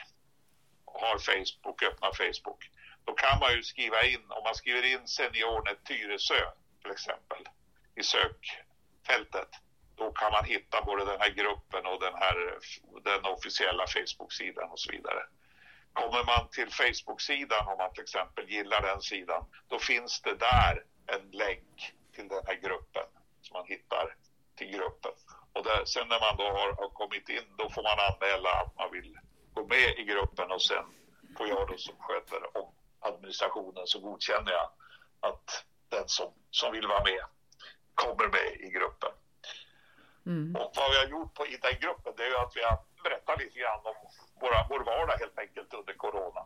har 0.94 1.18
Facebook, 1.18 1.82
öppnar 1.82 2.12
Facebook, 2.12 2.70
då 3.04 3.12
kan 3.12 3.38
man 3.38 3.52
ju 3.52 3.62
skriva 3.62 4.04
in, 4.04 4.24
om 4.28 4.42
man 4.44 4.54
skriver 4.54 4.84
in 4.92 5.08
Seniornet 5.08 5.84
Tyresö 5.84 6.50
till 6.82 6.90
exempel 6.90 7.48
i 7.96 8.02
sökfältet, 8.02 9.48
då 9.96 10.12
kan 10.12 10.32
man 10.32 10.44
hitta 10.44 10.82
både 10.82 11.04
den 11.04 11.20
här 11.20 11.30
gruppen 11.30 11.86
och 11.86 12.00
den 12.00 12.14
här 12.14 12.58
den 13.04 13.24
officiella 13.24 13.86
Facebook-sidan 13.86 14.70
och 14.70 14.80
så 14.80 14.92
vidare. 14.92 15.22
Kommer 15.92 16.24
man 16.24 16.48
till 16.50 16.70
Facebook-sidan, 16.70 17.68
om 17.68 17.78
man 17.78 17.92
till 17.92 18.02
exempel 18.02 18.50
gillar 18.50 18.82
den 18.82 19.00
sidan, 19.00 19.44
då 19.68 19.78
finns 19.78 20.20
det 20.20 20.34
där 20.34 20.84
en 21.06 21.30
länk 21.30 21.92
till 22.14 22.28
den 22.28 22.42
här 22.46 22.54
gruppen 22.54 23.06
som 23.42 23.54
man 23.54 23.66
hittar 23.66 24.16
till 24.56 24.70
gruppen. 24.70 25.12
Och 25.52 25.64
där, 25.64 25.84
sen 25.84 26.08
när 26.08 26.20
man 26.20 26.36
då 26.36 26.44
har, 26.44 26.72
har 26.72 26.88
kommit 26.88 27.28
in, 27.28 27.56
då 27.58 27.70
får 27.70 27.82
man 27.82 27.98
anmäla 27.98 28.50
att 28.50 28.76
man 28.76 28.92
vill 28.92 29.18
gå 29.54 29.66
med 29.66 29.98
i 29.98 30.04
gruppen 30.04 30.50
och 30.50 30.62
sen 30.62 30.84
får 31.36 31.48
jag 31.48 31.68
då 31.68 31.76
som 31.76 31.94
sköter 31.98 32.56
om 32.56 32.74
administrationen 33.04 33.86
så 33.86 33.98
godkänner 34.00 34.52
jag 34.52 34.70
att 35.20 35.64
den 35.88 36.08
som, 36.08 36.32
som 36.50 36.72
vill 36.72 36.86
vara 36.86 37.04
med 37.04 37.24
kommer 37.94 38.28
med 38.28 38.50
i 38.60 38.70
gruppen. 38.70 39.12
Mm. 40.26 40.56
Och 40.56 40.72
vad 40.76 40.90
vi 40.90 40.96
har 40.96 41.06
gjort 41.06 41.34
på, 41.34 41.46
i 41.46 41.56
den 41.56 41.80
gruppen 41.80 42.12
det 42.16 42.24
är 42.26 42.42
att 42.42 42.56
vi 42.56 42.62
har 42.62 42.78
berättat 43.04 43.38
lite 43.38 43.58
grann 43.58 43.80
om 43.84 43.94
våra, 44.40 44.66
vår 44.68 44.84
vardag 44.84 45.18
helt 45.18 45.38
enkelt 45.38 45.74
under 45.74 45.94
corona. 45.94 46.42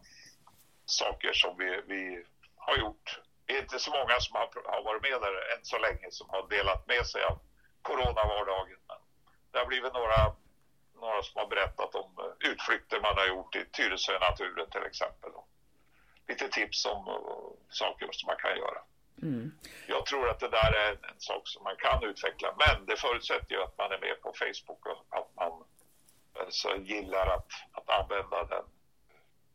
Saker 0.86 1.32
som 1.32 1.58
vi, 1.58 1.82
vi 1.86 2.24
har 2.56 2.76
gjort. 2.76 3.20
Det 3.46 3.52
är 3.56 3.62
inte 3.62 3.78
så 3.78 3.90
många 3.90 4.20
som 4.20 4.36
har, 4.36 4.48
har 4.72 4.82
varit 4.82 5.02
med 5.02 5.20
där 5.20 5.34
än 5.52 5.64
så 5.64 5.78
länge 5.78 6.06
som 6.10 6.28
har 6.30 6.48
delat 6.48 6.86
med 6.86 7.06
sig 7.06 7.24
av 7.24 7.38
coronavardagen. 7.82 8.80
Men 8.88 9.00
det 9.50 9.58
har 9.58 9.66
blivit 9.66 9.92
några 9.92 10.34
några 11.00 11.22
som 11.22 11.40
har 11.40 11.46
berättat 11.46 11.94
om 11.94 12.34
utflykter 12.40 13.00
man 13.00 13.16
har 13.16 13.26
gjort 13.26 13.56
i 13.56 13.64
Tyresö-naturen 13.64 14.70
till 14.70 14.86
exempel. 14.90 15.30
Lite 16.28 16.48
tips 16.48 16.86
om 16.86 17.08
uh, 17.08 17.52
saker 17.68 18.08
som 18.12 18.26
man 18.26 18.36
kan 18.36 18.56
göra. 18.56 18.80
Mm. 19.22 19.52
Jag 19.86 20.06
tror 20.06 20.28
att 20.28 20.40
det 20.40 20.48
där 20.48 20.72
är 20.72 20.92
en, 20.92 21.04
en, 21.04 21.20
sak 21.20 21.42
som 21.44 21.64
man 21.64 21.76
kan 21.76 22.04
utveckla, 22.04 22.54
men 22.58 22.86
det 22.86 22.96
förutsätter 22.96 23.54
ju 23.54 23.62
att 23.62 23.78
man 23.78 23.92
är 23.92 23.98
med 23.98 24.20
på 24.22 24.32
Facebook 24.32 24.86
och 24.86 25.18
att 25.18 25.36
man 25.36 25.52
alltså, 26.40 26.76
gillar 26.76 27.26
att, 27.26 27.50
att 27.72 27.90
använda 27.90 28.44
den, 28.44 28.64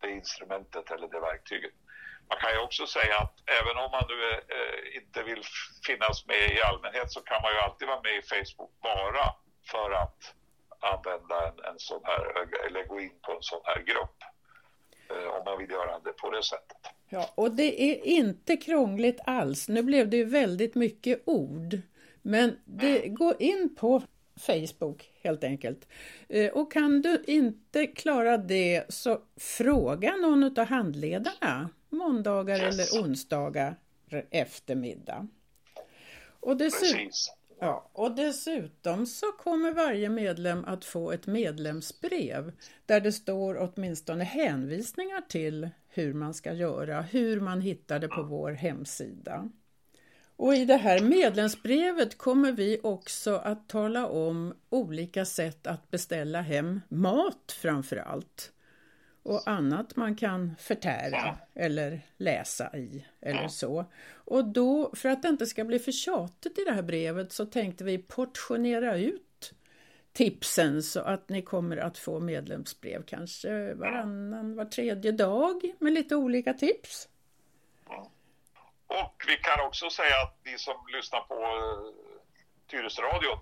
det 0.01 0.11
instrumentet 0.11 0.91
eller 0.91 1.07
det 1.07 1.19
verktyget. 1.19 1.73
Man 2.29 2.37
kan 2.39 2.51
ju 2.51 2.59
också 2.59 2.87
säga 2.87 3.19
att 3.19 3.35
även 3.59 3.77
om 3.83 3.91
man 3.91 4.05
nu 4.07 4.31
eh, 4.33 4.97
inte 4.97 5.23
vill 5.23 5.43
finnas 5.87 6.25
med 6.25 6.51
i 6.51 6.61
allmänhet 6.61 7.11
så 7.11 7.21
kan 7.21 7.41
man 7.41 7.51
ju 7.51 7.59
alltid 7.59 7.87
vara 7.87 8.01
med 8.01 8.15
i 8.15 8.21
Facebook 8.21 8.71
bara 8.81 9.35
för 9.71 9.91
att 9.91 10.33
använda 10.79 11.47
en, 11.47 11.59
en 11.65 11.79
sån 11.79 12.01
här, 12.05 12.23
eller 12.65 12.83
gå 12.83 12.99
in 12.99 13.19
på 13.21 13.31
en 13.31 13.41
sån 13.41 13.61
här 13.63 13.79
grupp. 13.81 14.17
Eh, 15.13 15.37
om 15.37 15.41
man 15.45 15.57
vill 15.57 15.69
göra 15.69 15.99
det 15.99 16.13
på 16.13 16.29
det 16.29 16.43
sättet. 16.43 16.77
Ja, 17.09 17.29
och 17.35 17.51
det 17.51 17.91
är 17.91 18.05
inte 18.05 18.57
krångligt 18.57 19.19
alls. 19.25 19.67
Nu 19.67 19.83
blev 19.83 20.09
det 20.09 20.17
ju 20.17 20.25
väldigt 20.25 20.75
mycket 20.75 21.21
ord. 21.25 21.77
Men 22.21 22.59
det, 22.65 22.99
mm. 22.99 23.15
gå 23.15 23.33
in 23.39 23.75
på 23.75 24.01
Facebook 24.39 25.11
helt 25.21 25.43
enkelt. 25.43 25.87
Eh, 26.29 26.51
och 26.51 26.71
kan 26.71 27.01
du 27.01 27.23
inte 27.27 27.87
klara 27.87 28.37
det 28.37 28.83
så 28.89 29.21
fråga 29.37 30.15
någon 30.15 30.59
av 30.59 30.65
handledarna 30.65 31.69
måndagar 31.89 32.55
yes. 32.55 32.93
eller 32.93 33.03
onsdagar 33.03 33.75
eftermiddag. 34.29 35.27
Och 36.39 36.57
dessutom, 36.57 36.99
Precis. 36.99 37.33
Ja, 37.63 37.89
och 37.93 38.15
dessutom 38.15 39.05
så 39.05 39.25
kommer 39.31 39.71
varje 39.71 40.09
medlem 40.09 40.65
att 40.65 40.85
få 40.85 41.11
ett 41.11 41.27
medlemsbrev 41.27 42.51
där 42.85 43.01
det 43.01 43.11
står 43.11 43.57
åtminstone 43.57 44.23
hänvisningar 44.23 45.21
till 45.21 45.69
hur 45.89 46.13
man 46.13 46.33
ska 46.33 46.53
göra, 46.53 47.01
hur 47.01 47.39
man 47.41 47.61
hittar 47.61 47.99
det 47.99 48.07
på 48.07 48.23
vår 48.23 48.51
hemsida. 48.51 49.49
Och 50.35 50.55
i 50.55 50.65
det 50.65 50.77
här 50.77 50.99
medlemsbrevet 50.99 52.17
kommer 52.17 52.51
vi 52.51 52.79
också 52.83 53.35
att 53.35 53.69
tala 53.69 54.07
om 54.07 54.53
olika 54.69 55.25
sätt 55.25 55.67
att 55.67 55.91
beställa 55.91 56.41
hem 56.41 56.81
mat 56.89 57.57
framför 57.61 57.97
allt 57.97 58.52
och 59.23 59.47
annat 59.47 59.95
man 59.95 60.15
kan 60.15 60.55
förtära 60.59 61.37
eller 61.55 62.01
läsa 62.17 62.77
i 62.77 63.05
eller 63.21 63.47
så. 63.47 63.85
Och 64.13 64.45
då, 64.45 64.91
för 64.95 65.09
att 65.09 65.21
det 65.21 65.27
inte 65.27 65.45
ska 65.45 65.63
bli 65.63 65.79
för 65.79 65.91
tjatigt 65.91 66.59
i 66.59 66.63
det 66.63 66.71
här 66.71 66.81
brevet 66.81 67.31
så 67.31 67.45
tänkte 67.45 67.83
vi 67.83 67.97
portionera 67.97 68.97
ut 68.97 69.53
tipsen 70.13 70.83
så 70.83 70.99
att 70.99 71.29
ni 71.29 71.41
kommer 71.41 71.77
att 71.77 71.97
få 71.97 72.19
medlemsbrev 72.19 73.03
kanske 73.03 73.73
varannan, 73.73 74.55
var 74.55 74.65
tredje 74.65 75.11
dag 75.11 75.73
med 75.79 75.93
lite 75.93 76.15
olika 76.15 76.53
tips. 76.53 77.09
Och 78.87 79.23
vi 79.27 79.35
kan 79.37 79.65
också 79.67 79.89
säga 79.89 80.21
att 80.23 80.37
ni 80.45 80.57
som 80.57 80.75
lyssnar 80.93 81.21
på 81.21 81.35
uh, 81.35 81.93
Tyresöradion 82.69 83.39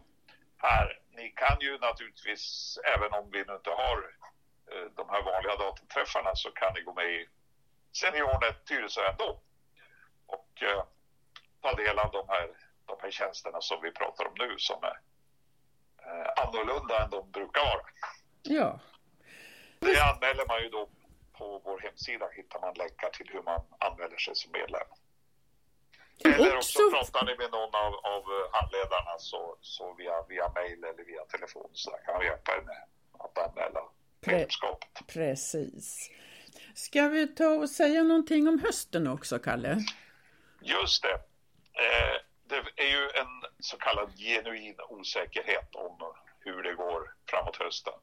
här, 0.58 1.00
ni 1.16 1.30
kan 1.30 1.58
ju 1.62 1.78
naturligtvis, 1.78 2.78
även 2.96 3.14
om 3.20 3.32
vi 3.32 3.38
nu 3.38 3.54
inte 3.54 3.70
har 3.70 4.21
de 4.96 5.10
här 5.10 5.22
vanliga 5.24 5.56
datorträffarna, 5.56 6.36
så 6.36 6.52
kan 6.52 6.74
ni 6.74 6.82
gå 6.82 6.94
med 6.94 7.06
i 7.06 7.28
Seniornet 7.92 8.66
Tyresö 8.66 9.02
ändå 9.12 9.40
och 10.26 10.64
uh, 10.64 10.84
ta 11.62 11.74
del 11.74 12.00
av 12.00 12.12
de 12.12 12.30
här, 12.30 12.50
de 12.86 12.98
här 13.02 13.12
tjänsterna 13.12 13.62
som 13.62 13.82
vi 13.82 13.92
pratar 13.92 14.26
om 14.26 14.34
nu 14.38 14.56
som 14.58 14.84
är 14.84 14.98
uh, 16.06 16.44
annorlunda 16.44 17.04
än 17.04 17.10
de 17.10 17.32
brukar 17.32 17.62
vara. 17.62 17.82
Ja. 18.44 18.80
Det 19.80 20.02
anmäler 20.02 20.46
man 20.48 20.62
ju 20.62 20.70
då 20.70 20.90
på 21.38 21.62
vår 21.66 21.80
hemsida 21.80 22.30
hittar 22.30 22.60
man 22.60 22.74
länkar 22.74 23.10
till 23.10 23.30
hur 23.30 23.42
man 23.42 23.62
anmäler 23.80 24.18
sig 24.18 24.36
som 24.36 24.52
medlem. 24.52 24.88
Eller 26.26 26.58
också 26.58 26.80
pratar 26.92 27.26
ni 27.26 27.38
med 27.38 27.52
någon 27.52 27.76
av, 27.76 27.94
av 27.94 28.24
handledarna 28.52 29.18
så, 29.18 29.58
så 29.62 29.94
via, 29.94 30.24
via 30.30 30.50
mail 30.50 30.84
eller 30.84 31.04
via 31.04 31.26
telefon 31.26 31.70
så 31.74 31.92
kan 32.06 32.20
vi 32.20 32.26
hjälpa 32.26 32.52
er 32.52 32.62
med 32.62 32.84
att 33.20 33.38
anmäla 33.38 33.82
medlemskapet. 34.28 35.08
Precis. 35.08 36.10
Ska 36.74 37.08
vi 37.08 37.28
ta 37.28 37.50
och 37.50 37.70
säga 37.70 38.04
någonting 38.04 38.48
om 38.48 38.60
hösten 38.60 39.08
också, 39.08 39.40
Kalle? 39.40 39.78
Just 40.62 41.04
det. 41.04 41.14
Eh, 41.74 42.16
det 42.48 42.84
är 42.84 42.90
ju 42.90 43.04
en 43.04 43.44
så 43.60 43.78
kallad 43.78 44.18
genuin 44.18 44.76
osäkerhet 44.90 45.76
om 45.76 46.14
hur 46.40 46.64
det 46.64 46.74
går 46.74 47.14
framåt 47.30 47.58
hösten. 47.58 47.94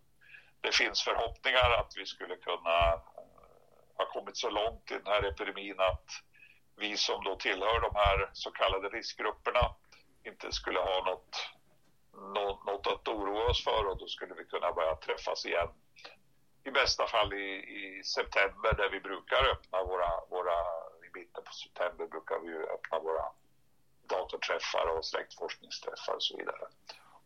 Det 0.61 0.75
finns 0.75 1.03
förhoppningar 1.03 1.71
att 1.71 1.93
vi 1.97 2.07
skulle 2.07 2.37
kunna 2.37 2.93
eh, 2.93 3.01
ha 3.97 4.07
kommit 4.13 4.37
så 4.37 4.51
långt 4.51 4.91
i 4.91 4.95
den 4.95 5.07
här 5.07 5.23
epidemin 5.23 5.81
att 5.81 6.11
vi 6.77 6.97
som 6.97 7.25
då 7.25 7.37
tillhör 7.37 7.81
de 7.81 7.95
här 7.95 8.31
så 8.33 8.51
kallade 8.51 8.89
riskgrupperna 8.89 9.75
inte 10.25 10.53
skulle 10.53 10.79
ha 10.79 11.05
något, 11.05 11.37
oroa 12.13 12.48
oss 13.49 13.65
för 13.65 13.87
och 13.87 13.99
då 13.99 14.07
skulle 14.07 14.35
vi 14.35 14.45
kunna 14.45 14.73
börja 14.73 14.95
träffas 14.95 15.47
igen. 15.47 15.69
I 16.65 16.71
bästa 16.71 17.07
fall 17.07 17.33
i, 17.33 17.47
i 17.81 18.05
september 18.05 18.75
där 18.75 18.91
vi 18.91 19.01
brukar 19.01 19.45
öppna 19.53 19.85
våra, 19.85 20.11
våra, 20.31 20.59
i 21.07 21.19
mitten 21.19 21.45
på 21.45 21.53
september 21.53 22.07
brukar 22.07 22.39
vi 22.39 22.55
öppna 22.57 22.99
våra 22.99 23.25
datorträffar 24.09 24.87
och 24.97 25.05
släktforskningsträffar 25.05 26.15
och 26.15 26.23
så 26.23 26.37
vidare. 26.37 26.67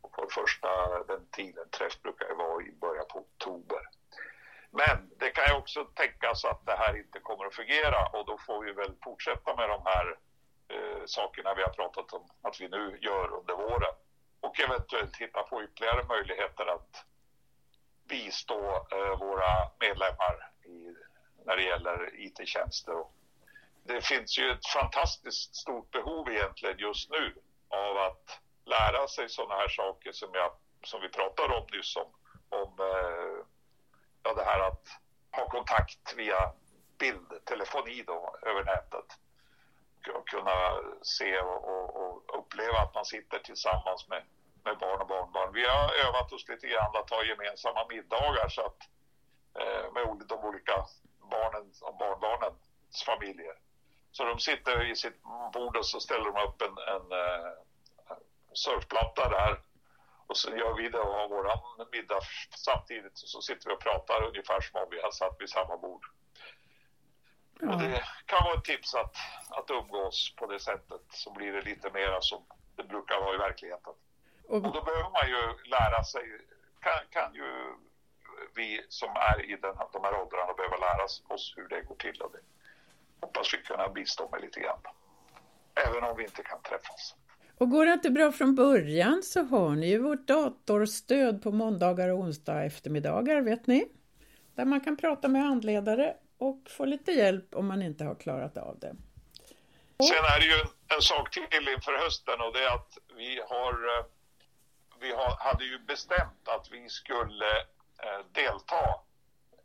Och 0.01 0.13
på 0.13 0.27
första 0.31 1.03
den 1.05 1.27
tiden 1.27 1.69
träff 1.69 2.03
brukar 2.03 2.29
ju 2.29 2.35
vara 2.35 2.63
i 2.63 2.73
början 2.73 3.07
på 3.09 3.19
oktober. 3.19 3.83
Men 4.71 5.11
det 5.19 5.31
kan 5.31 5.45
ju 5.49 5.55
också 5.55 5.85
tänkas 5.85 6.45
att 6.45 6.67
det 6.67 6.77
här 6.77 6.97
inte 6.97 7.19
kommer 7.21 7.45
att 7.47 7.55
fungera 7.55 8.07
och 8.07 8.27
då 8.27 8.39
får 8.47 8.65
vi 8.65 8.73
väl 8.73 8.95
fortsätta 9.05 9.57
med 9.57 9.69
de 9.69 9.83
här 9.85 10.19
eh, 10.69 11.03
sakerna 11.07 11.55
vi 11.55 11.63
har 11.63 11.71
pratat 11.71 12.13
om 12.13 12.31
att 12.43 12.61
vi 12.61 12.69
nu 12.69 12.99
gör 13.01 13.33
under 13.39 13.55
våren 13.55 13.95
och 14.43 14.61
eventuellt 14.61 15.17
hitta 15.17 15.43
på 15.43 15.63
ytterligare 15.63 16.05
möjligheter 16.05 16.67
att 16.67 17.05
bistå 18.09 18.87
eh, 18.93 19.19
våra 19.19 19.71
medlemmar 19.81 20.51
i, 20.65 20.97
när 21.45 21.57
det 21.57 21.63
gäller 21.63 22.21
IT-tjänster. 22.21 23.05
Det 23.85 24.01
finns 24.05 24.39
ju 24.39 24.51
ett 24.51 24.67
fantastiskt 24.67 25.57
stort 25.57 25.91
behov 25.91 26.29
egentligen 26.31 26.79
just 26.79 27.11
nu 27.11 27.35
av 27.69 27.97
att 27.97 28.41
lära 28.65 29.09
sig 29.09 29.29
sådana 29.29 29.55
här 29.55 29.69
saker 29.69 30.13
som, 30.13 30.29
jag, 30.33 30.53
som 30.85 31.01
vi 31.01 31.09
pratade 31.09 31.55
om 31.55 31.67
nyss 31.73 31.97
om, 31.97 32.13
om 32.49 32.81
eh, 32.81 33.45
ja, 34.23 34.35
det 34.35 34.45
här 34.45 34.61
att 34.69 34.87
ha 35.31 35.49
kontakt 35.49 36.15
via 36.17 36.53
bildtelefoni 36.99 38.03
då, 38.07 38.37
över 38.43 38.65
nätet 38.65 39.19
och 40.09 40.29
kunna 40.29 40.57
se 41.03 41.41
och, 41.41 41.69
och, 41.69 41.97
och, 41.97 42.39
uppleva 42.39 42.79
att 42.79 42.95
man 42.95 43.05
sitter 43.05 43.39
tillsammans 43.39 44.09
med, 44.09 44.23
med 44.65 44.79
barn 44.79 45.01
och 45.01 45.07
barnbarn. 45.07 45.53
Vi 45.53 45.65
har 45.65 46.07
övat 46.07 46.33
oss 46.33 46.49
lite 46.49 46.67
grann 46.67 46.97
att 46.97 47.11
ha 47.11 47.25
gemensamma 47.25 47.87
middagar 47.89 48.49
så 48.49 48.61
att, 48.61 48.81
eh, 49.61 49.93
med 49.93 50.27
de 50.29 50.45
olika 50.45 50.87
barnen 51.31 51.73
och 51.81 51.97
barnbarnens 51.97 53.03
familjer. 53.07 53.55
Så 54.13 54.25
de 54.25 54.39
sitter 54.39 54.79
vid 54.79 54.99
sitt 54.99 55.23
bord 55.53 55.77
och 55.77 55.87
så 55.87 56.01
ställer 56.01 56.25
de 56.25 56.43
upp 56.49 56.63
en, 56.63 56.79
en, 56.95 57.13
en 57.13 57.13
eh, 57.13 58.17
surfplatta 58.53 59.29
där 59.29 59.61
och 60.27 60.37
så 60.37 60.51
gör 60.57 60.75
vi 60.75 60.89
det 60.89 60.99
och 60.99 61.15
har 61.15 61.29
våran 61.29 61.59
middag 61.93 62.21
samtidigt 62.57 63.13
och 63.13 63.29
så 63.29 63.41
sitter 63.41 63.69
vi 63.69 63.75
och 63.75 63.81
pratar 63.81 64.23
ungefär 64.23 64.61
som 64.61 64.81
om 64.83 64.89
vi 64.91 65.01
har 65.01 65.11
satt 65.11 65.37
vid 65.39 65.51
samma 65.51 65.77
bord. 65.77 66.05
Och 67.71 67.79
det 67.79 68.03
kan 68.27 68.45
vara 68.45 68.55
ett 68.59 68.65
tips 68.65 68.95
att, 68.95 69.17
att 69.51 69.71
umgås 69.71 70.35
på 70.39 70.47
det 70.47 70.61
sättet 70.61 71.03
så 71.11 71.33
blir 71.33 71.53
det 71.53 71.63
lite 71.63 71.91
mera 71.91 72.21
som 72.21 72.43
det 72.77 72.85
brukar 72.85 73.21
vara 73.21 73.35
i 73.35 73.39
verkligheten. 73.39 73.93
Och, 74.49 74.57
och 74.57 74.73
då 74.77 74.83
behöver 74.83 75.11
man 75.19 75.29
ju 75.29 75.43
lära 75.71 76.05
sig, 76.05 76.23
kan, 76.81 77.01
kan 77.11 77.35
ju 77.35 77.49
vi 78.55 78.87
som 78.89 79.09
är 79.09 79.51
i 79.51 79.57
den, 79.57 79.75
de 79.93 80.05
här 80.05 80.15
åldrarna 80.21 80.53
behöva 80.53 80.77
lära 80.77 81.05
oss 81.05 81.55
hur 81.57 81.69
det 81.69 81.83
går 81.83 81.97
till 81.97 82.21
och 82.21 82.33
det 82.33 82.43
hoppas 83.23 83.55
vi 83.55 83.59
kunna 83.59 83.89
bistå 83.89 84.29
med 84.33 84.41
lite 84.41 84.61
grann. 84.61 84.79
Även 85.75 86.05
om 86.11 86.17
vi 86.17 86.25
inte 86.25 86.43
kan 86.43 86.63
träffas. 86.63 87.15
Och 87.59 87.71
går 87.71 87.87
det 87.87 87.93
inte 87.93 88.11
bra 88.11 88.33
från 88.33 88.55
början 88.55 89.23
så 89.23 89.43
har 89.43 89.71
ni 89.71 89.87
ju 89.87 89.99
vårt 89.99 90.27
datorstöd 90.27 91.43
på 91.43 91.53
måndagar 91.53 92.09
och 92.09 92.19
onsdag 92.19 92.65
eftermiddagar, 92.65 93.41
vet 93.41 93.67
ni? 93.67 93.89
Där 94.55 94.65
man 94.65 94.81
kan 94.81 94.97
prata 94.97 95.29
med 95.29 95.43
handledare 95.43 96.17
och 96.43 96.71
få 96.71 96.85
lite 96.85 97.13
hjälp 97.13 97.55
om 97.55 97.67
man 97.67 97.83
inte 97.83 98.05
har 98.05 98.15
klarat 98.15 98.57
av 98.57 98.79
det. 98.79 98.95
Sen 100.09 100.25
är 100.35 100.41
det 100.41 100.47
ju 100.47 100.61
en 100.97 101.03
sak 101.03 101.31
till 101.31 101.69
inför 101.69 101.99
hösten 102.05 102.41
och 102.41 102.53
det 102.53 102.65
är 102.65 102.75
att 102.75 102.99
vi 103.17 103.41
har 103.49 103.73
eh, 103.73 104.05
vi 105.01 105.13
har, 105.13 105.37
hade 105.39 105.65
ju 105.65 105.79
bestämt 105.79 106.49
att 106.49 106.69
vi 106.71 106.89
skulle 106.89 107.59
eh, 108.03 108.21
delta 108.33 109.01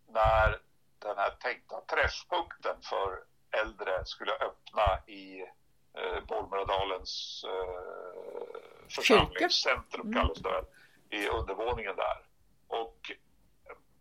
när 0.08 0.60
den 1.00 1.18
här 1.18 1.30
tänkta 1.30 1.82
träffpunkten 1.82 2.76
för 2.82 3.24
äldre 3.62 4.06
skulle 4.06 4.32
öppna 4.32 5.00
i 5.08 5.42
eh, 5.94 6.24
Bollmöradalens 6.28 7.44
eh, 7.48 8.90
församlingscentrum 8.90 10.08
mm. 10.08 10.14
kallas 10.14 10.38
det 10.38 10.50
väl, 10.50 10.66
i 11.10 11.28
undervåningen 11.28 11.96
där. 11.96 12.27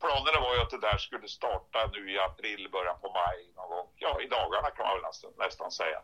Planerna 0.07 0.40
var 0.40 0.55
ju 0.55 0.61
att 0.61 0.71
det 0.71 0.81
där 0.81 0.99
skulle 0.99 1.29
starta 1.29 1.90
nu 1.92 2.12
i 2.12 2.19
april, 2.19 2.69
början 2.73 3.01
på 3.01 3.12
maj 3.12 3.53
någon 3.57 3.69
gång. 3.69 3.88
Ja, 3.97 4.21
i 4.21 4.27
dagarna 4.27 4.71
kan 4.71 4.87
man 4.87 4.95
väl 4.97 5.03
nästan, 5.03 5.33
nästan 5.37 5.71
säga. 5.71 6.03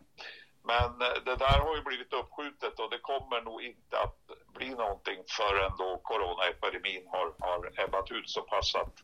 Men 0.64 1.02
eh, 1.02 1.18
det 1.24 1.36
där 1.36 1.58
har 1.58 1.76
ju 1.76 1.82
blivit 1.82 2.12
uppskjutet 2.12 2.80
och 2.80 2.90
det 2.90 2.98
kommer 2.98 3.40
nog 3.40 3.62
inte 3.62 3.98
att 3.98 4.18
bli 4.54 4.70
någonting 4.70 5.24
förrän 5.38 5.72
då 5.78 5.98
coronaepidemin 5.98 7.06
har, 7.06 7.34
har 7.38 7.80
ebbat 7.84 8.10
ut 8.10 8.30
så 8.30 8.42
pass 8.42 8.74
att 8.74 8.94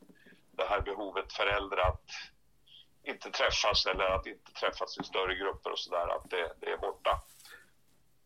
det 0.50 0.66
här 0.68 0.80
behovet 0.80 1.32
för 1.32 1.46
äldre 1.46 1.82
att 1.84 2.10
inte 3.02 3.30
träffas 3.30 3.86
eller 3.86 4.04
att 4.04 4.26
inte 4.26 4.52
träffas 4.52 4.98
i 4.98 5.04
större 5.04 5.34
grupper 5.34 5.70
och 5.72 5.78
sådär, 5.78 6.08
att 6.08 6.30
det, 6.30 6.52
det, 6.60 6.72
är 6.72 6.76
borta. 6.76 7.20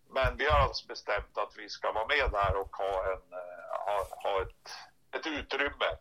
Men 0.09 0.37
vi 0.37 0.47
har 0.47 0.59
alltså 0.59 0.87
bestämt 0.87 1.39
att 1.39 1.55
vi 1.57 1.69
ska 1.69 1.93
vara 1.93 2.07
med 2.07 2.31
där 2.31 2.57
och 2.57 2.77
ha, 2.77 3.13
en, 3.13 3.33
eh, 3.33 3.87
ha, 3.87 4.07
ha 4.23 4.43
ett, 4.43 4.69
ett 5.17 5.27
utrymme 5.27 5.97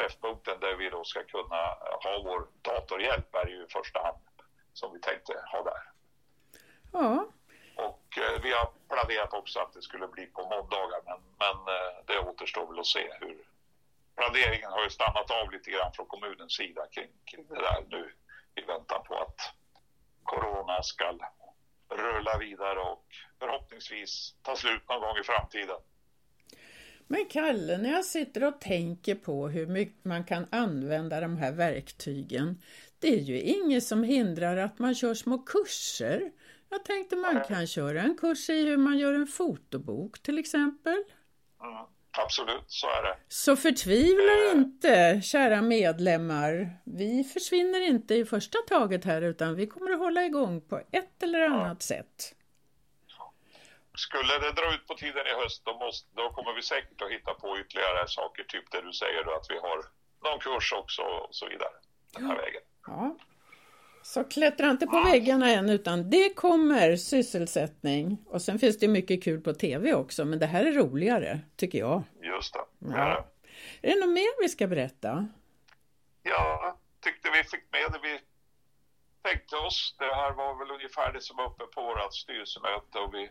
träffpunkten 0.00 0.60
där 0.60 0.76
vi 0.76 0.90
då 0.90 1.04
ska 1.04 1.24
kunna 1.24 1.62
ha 2.04 2.22
vår 2.24 2.48
datorhjälp 2.62 3.34
är 3.34 3.46
ju 3.46 3.64
i 3.64 3.66
första 3.68 4.02
hand 4.02 4.18
som 4.72 4.92
vi 4.92 5.00
tänkte 5.00 5.32
ha 5.52 5.62
där. 5.62 5.82
Ja. 6.92 7.26
Och 7.76 8.18
eh, 8.18 8.42
vi 8.42 8.52
har 8.52 8.70
planerat 8.88 9.32
också 9.34 9.60
att 9.60 9.72
det 9.72 9.82
skulle 9.82 10.08
bli 10.08 10.26
på 10.26 10.42
måndagar 10.42 11.00
men, 11.04 11.20
men 11.38 11.74
eh, 11.74 12.04
det 12.06 12.18
återstår 12.18 12.66
väl 12.66 12.80
att 12.80 12.86
se 12.86 13.12
hur, 13.20 13.44
planeringen 14.20 14.70
har 14.72 14.84
ju 14.84 14.90
stannat 14.90 15.30
av 15.30 15.50
lite 15.50 15.70
grann 15.70 15.92
från 15.92 16.06
kommunens 16.06 16.56
sida 16.56 16.86
kring, 16.86 17.10
kring 17.24 17.46
det 17.48 17.54
där 17.54 17.84
nu 17.88 18.14
i 18.54 18.62
väntan 18.62 19.02
på 19.02 19.14
att 19.14 19.54
corona 20.22 20.82
ska 20.82 21.18
rulla 21.88 22.38
vidare 22.38 22.80
och 22.80 23.06
förhoppningsvis 23.38 24.34
ta 24.42 24.56
slut 24.56 24.88
någon 24.88 25.00
gång 25.00 25.16
i 25.18 25.22
framtiden. 25.22 25.80
Men 27.12 27.26
Kalle, 27.30 27.78
när 27.78 27.92
jag 27.92 28.04
sitter 28.04 28.44
och 28.44 28.60
tänker 28.60 29.14
på 29.14 29.48
hur 29.48 29.66
mycket 29.66 30.04
man 30.04 30.24
kan 30.24 30.46
använda 30.50 31.20
de 31.20 31.36
här 31.36 31.52
verktygen, 31.52 32.62
det 32.98 33.08
är 33.08 33.20
ju 33.20 33.40
inget 33.40 33.84
som 33.84 34.02
hindrar 34.04 34.56
att 34.56 34.78
man 34.78 34.94
kör 34.94 35.14
små 35.14 35.38
kurser. 35.38 36.30
Jag 36.68 36.84
tänkte 36.84 37.16
man 37.16 37.44
kan 37.48 37.66
köra 37.66 38.02
en 38.02 38.16
kurs 38.16 38.50
i 38.50 38.64
hur 38.64 38.76
man 38.76 38.98
gör 38.98 39.14
en 39.14 39.26
fotobok 39.26 40.22
till 40.22 40.38
exempel. 40.38 41.04
Mm. 41.62 41.86
Absolut, 42.18 42.64
så 42.66 42.86
är 42.86 43.02
det. 43.02 43.16
Så 43.28 43.56
förtvivla 43.56 44.32
eh. 44.52 44.58
inte, 44.58 45.20
kära 45.24 45.62
medlemmar. 45.62 46.70
Vi 46.84 47.24
försvinner 47.24 47.80
inte 47.80 48.14
i 48.14 48.24
första 48.24 48.58
taget 48.68 49.04
här 49.04 49.22
utan 49.22 49.54
vi 49.54 49.66
kommer 49.66 49.90
att 49.90 49.98
hålla 49.98 50.24
igång 50.24 50.60
på 50.60 50.80
ett 50.92 51.22
eller 51.22 51.40
annat 51.40 51.86
ja. 51.90 51.96
sätt. 51.96 52.34
Skulle 53.94 54.38
det 54.38 54.52
dra 54.52 54.74
ut 54.74 54.86
på 54.86 54.94
tiden 54.94 55.26
i 55.26 55.42
höst 55.42 55.62
då, 55.64 55.78
måste, 55.78 56.08
då 56.16 56.30
kommer 56.30 56.52
vi 56.54 56.62
säkert 56.62 57.02
att 57.02 57.10
hitta 57.10 57.34
på 57.34 57.58
ytterligare 57.58 58.08
saker, 58.08 58.44
typ 58.44 58.70
det 58.70 58.80
du 58.80 58.92
säger 58.92 59.24
då, 59.24 59.30
att 59.34 59.50
vi 59.50 59.58
har 59.58 59.78
någon 60.24 60.40
kurs 60.40 60.72
också 60.72 61.02
och 61.02 61.28
så 61.34 61.48
vidare 61.48 61.72
den 62.12 62.24
här 62.26 62.36
vägen. 62.36 62.62
Ja. 62.86 63.16
Så 64.02 64.24
klättra 64.24 64.70
inte 64.70 64.86
på 64.86 65.00
väggarna 65.00 65.50
än 65.50 65.70
utan 65.70 66.10
det 66.10 66.34
kommer 66.34 66.96
sysselsättning. 66.96 68.18
Och 68.26 68.42
sen 68.42 68.58
finns 68.58 68.78
det 68.78 68.88
mycket 68.88 69.24
kul 69.24 69.40
på 69.40 69.52
tv 69.52 69.94
också 69.94 70.24
men 70.24 70.38
det 70.38 70.46
här 70.46 70.64
är 70.64 70.72
roligare 70.72 71.40
tycker 71.56 71.78
jag. 71.78 72.02
Just 72.22 72.54
det. 72.54 72.60
Ja. 72.78 73.26
Är 73.82 73.94
det 73.94 74.00
något 74.00 74.14
mer 74.14 74.42
vi 74.42 74.48
ska 74.48 74.66
berätta? 74.66 75.28
Ja, 76.22 76.78
tyckte 77.00 77.30
vi 77.30 77.44
fick 77.44 77.72
med 77.72 77.92
det 77.92 78.08
vi 78.08 78.20
tänkte 79.22 79.56
oss. 79.56 79.96
Det 79.98 80.14
här 80.14 80.32
var 80.32 80.58
väl 80.58 80.70
ungefär 80.70 81.12
det 81.12 81.20
som 81.20 81.36
var 81.36 81.46
uppe 81.46 81.64
på 81.64 81.82
vårt 81.82 82.14
styrelsemöte 82.14 82.98
och 82.98 83.14
vi 83.14 83.30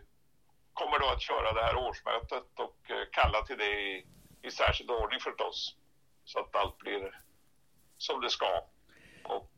kommer 0.80 1.00
då 1.00 1.08
att 1.16 1.22
köra 1.22 1.54
det 1.54 1.62
här 1.62 1.76
årsmötet 1.88 2.48
och 2.66 2.92
eh, 2.92 3.06
kalla 3.12 3.42
till 3.42 3.58
det 3.58 3.72
i, 3.90 4.06
i 4.42 4.52
särskild 4.52 4.92
ordning 4.92 5.20
förstås. 5.20 5.76
Så 6.26 6.40
att 6.40 6.56
allt 6.56 6.78
blir 6.78 7.22
som 7.98 8.22
det 8.22 8.30
ska. 8.30 8.68
Och, 9.24 9.52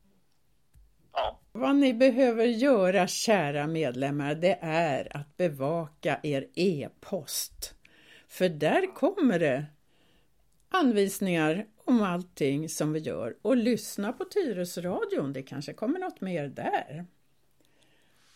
ja. 1.14 1.40
Vad 1.52 1.76
ni 1.76 1.94
behöver 1.94 2.46
göra 2.46 3.08
kära 3.08 3.68
medlemmar 3.68 4.36
det 4.36 4.60
är 4.62 5.18
att 5.18 5.38
bevaka 5.38 6.20
er 6.24 6.48
e-post. 6.56 7.76
För 8.28 8.50
där 8.50 8.94
kommer 8.94 9.40
det 9.40 9.66
anvisningar 10.70 11.66
om 11.86 12.04
allting 12.04 12.70
som 12.70 12.94
vi 12.94 13.00
gör 13.00 13.36
och 13.42 13.58
lyssna 13.58 14.14
på 14.14 14.26
Tyresöradion, 14.26 15.34
det 15.34 15.44
kanske 15.44 15.74
kommer 15.74 16.00
något 16.00 16.22
mer 16.22 16.48
där. 16.48 17.06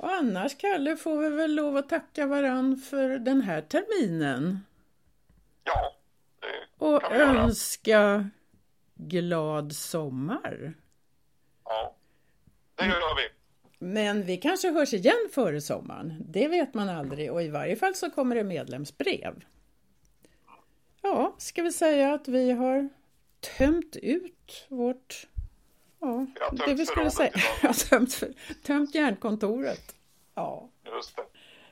Och 0.05 0.11
annars, 0.11 0.57
Kalle, 0.57 0.97
får 0.97 1.17
vi 1.17 1.29
väl 1.29 1.55
lov 1.55 1.77
att 1.77 1.89
tacka 1.89 2.25
varann 2.25 2.77
för 2.77 3.09
den 3.09 3.41
här 3.41 3.61
terminen. 3.61 4.59
Ja, 5.63 5.95
det 6.39 6.85
Och 6.85 7.11
önska 7.11 8.29
glad 8.95 9.75
sommar. 9.75 10.73
Ja, 11.63 11.95
det 12.75 12.85
gör 12.85 13.15
vi. 13.15 13.29
Men 13.85 14.25
vi 14.25 14.37
kanske 14.37 14.71
hörs 14.71 14.93
igen 14.93 15.29
före 15.31 15.61
sommaren. 15.61 16.25
Det 16.29 16.47
vet 16.47 16.73
man 16.73 16.89
aldrig 16.89 17.31
och 17.31 17.43
i 17.43 17.49
varje 17.49 17.75
fall 17.75 17.95
så 17.95 18.09
kommer 18.09 18.35
det 18.35 18.43
medlemsbrev. 18.43 19.45
Ja, 21.01 21.35
ska 21.37 21.63
vi 21.63 21.71
säga 21.71 22.13
att 22.13 22.27
vi 22.27 22.51
har 22.51 22.89
tömt 23.57 23.95
ut 23.95 24.65
vårt... 24.69 25.27
Ja, 25.99 26.25
det 26.67 26.73
vi 26.73 26.85
skulle 26.85 27.11
säga. 27.11 27.31
Ja, 27.61 27.73
tömt, 27.73 28.23
tömt 28.63 28.95
järnkontoret. 28.95 29.94
Ja. 30.35 30.69
Just 30.85 31.15
det. 31.15 31.23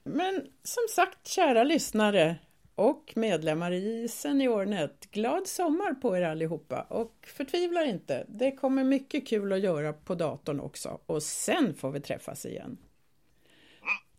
Men 0.04 0.48
som 0.64 0.84
sagt, 0.90 1.28
kära 1.28 1.64
lyssnare 1.64 2.36
och 2.76 3.14
medlemmar 3.16 3.72
i 3.72 4.08
SeniorNet, 4.08 5.12
glad 5.12 5.48
sommar 5.48 5.94
på 5.94 6.18
er 6.18 6.22
allihopa 6.22 6.82
och 6.82 7.28
förtvivla 7.28 7.86
inte, 7.86 8.26
det 8.30 8.52
kommer 8.52 8.84
mycket 8.84 9.28
kul 9.28 9.54
att 9.54 9.60
göra 9.60 9.94
på 9.94 10.16
datorn 10.16 10.60
också 10.60 11.00
och 11.06 11.24
sen 11.24 11.74
får 11.74 11.92
vi 11.92 12.00
träffas 12.00 12.46
igen. 12.46 12.78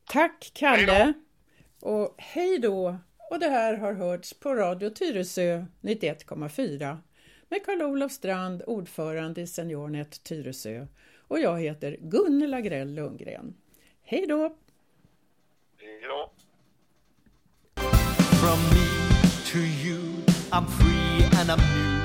Tack 0.05 0.51
Kalle! 0.55 1.13
Och 1.81 2.15
hej 2.19 2.59
då! 2.59 2.97
Och 3.31 3.39
det 3.39 3.49
här 3.49 3.75
har 3.75 3.93
hörts 3.93 4.35
på 4.35 4.55
Radio 4.55 4.91
Tyresö 4.91 5.65
91,4 5.81 6.97
med 7.49 7.65
Karl-Olof 7.65 8.13
Strand, 8.13 8.63
ordförande 8.67 9.41
i 9.41 9.47
SeniorNet 9.47 10.25
Tyresö 10.25 10.87
och 11.29 11.41
jag 11.41 11.61
heter 11.61 11.97
Gunnela 12.01 12.61
Grell 12.61 12.95
Lundgren. 12.95 13.55
Hej 14.07 14.27
då! 14.29 14.51
Hej 15.81 16.01
då! 16.03 16.31
From 18.41 18.59
me 18.71 18.87
to 19.53 19.59
you 19.59 20.01
I'm 20.53 20.67
free 20.67 21.41
and 21.41 21.51
I'm 21.51 21.61
new. 21.75 22.01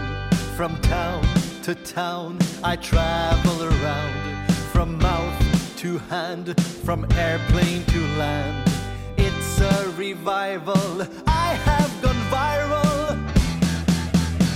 From 0.57 0.75
town 0.81 1.23
to 1.63 1.75
town 1.75 2.39
I 2.63 2.77
travel 2.77 3.63
around. 3.63 4.49
From 4.73 4.97
mouth 4.97 5.77
to 5.77 5.97
hand 6.09 6.61
From 6.85 7.05
airplane 7.17 7.83
to 7.85 7.99
land. 8.17 8.69
It's 9.17 9.61
a 9.61 9.89
revival. 9.97 11.01
I 11.27 11.53
have 11.65 11.91
gone 12.01 12.21
viral. 12.31 13.17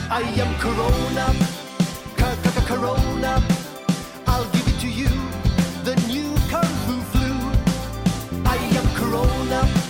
I 0.09 0.21
am 0.41 0.55
Corona. 0.59 1.33
Corona. 2.65 3.43
I'll 4.27 4.49
give 4.51 4.67
it 4.67 4.79
to 4.79 4.87
you. 4.87 5.42
up 9.53 9.82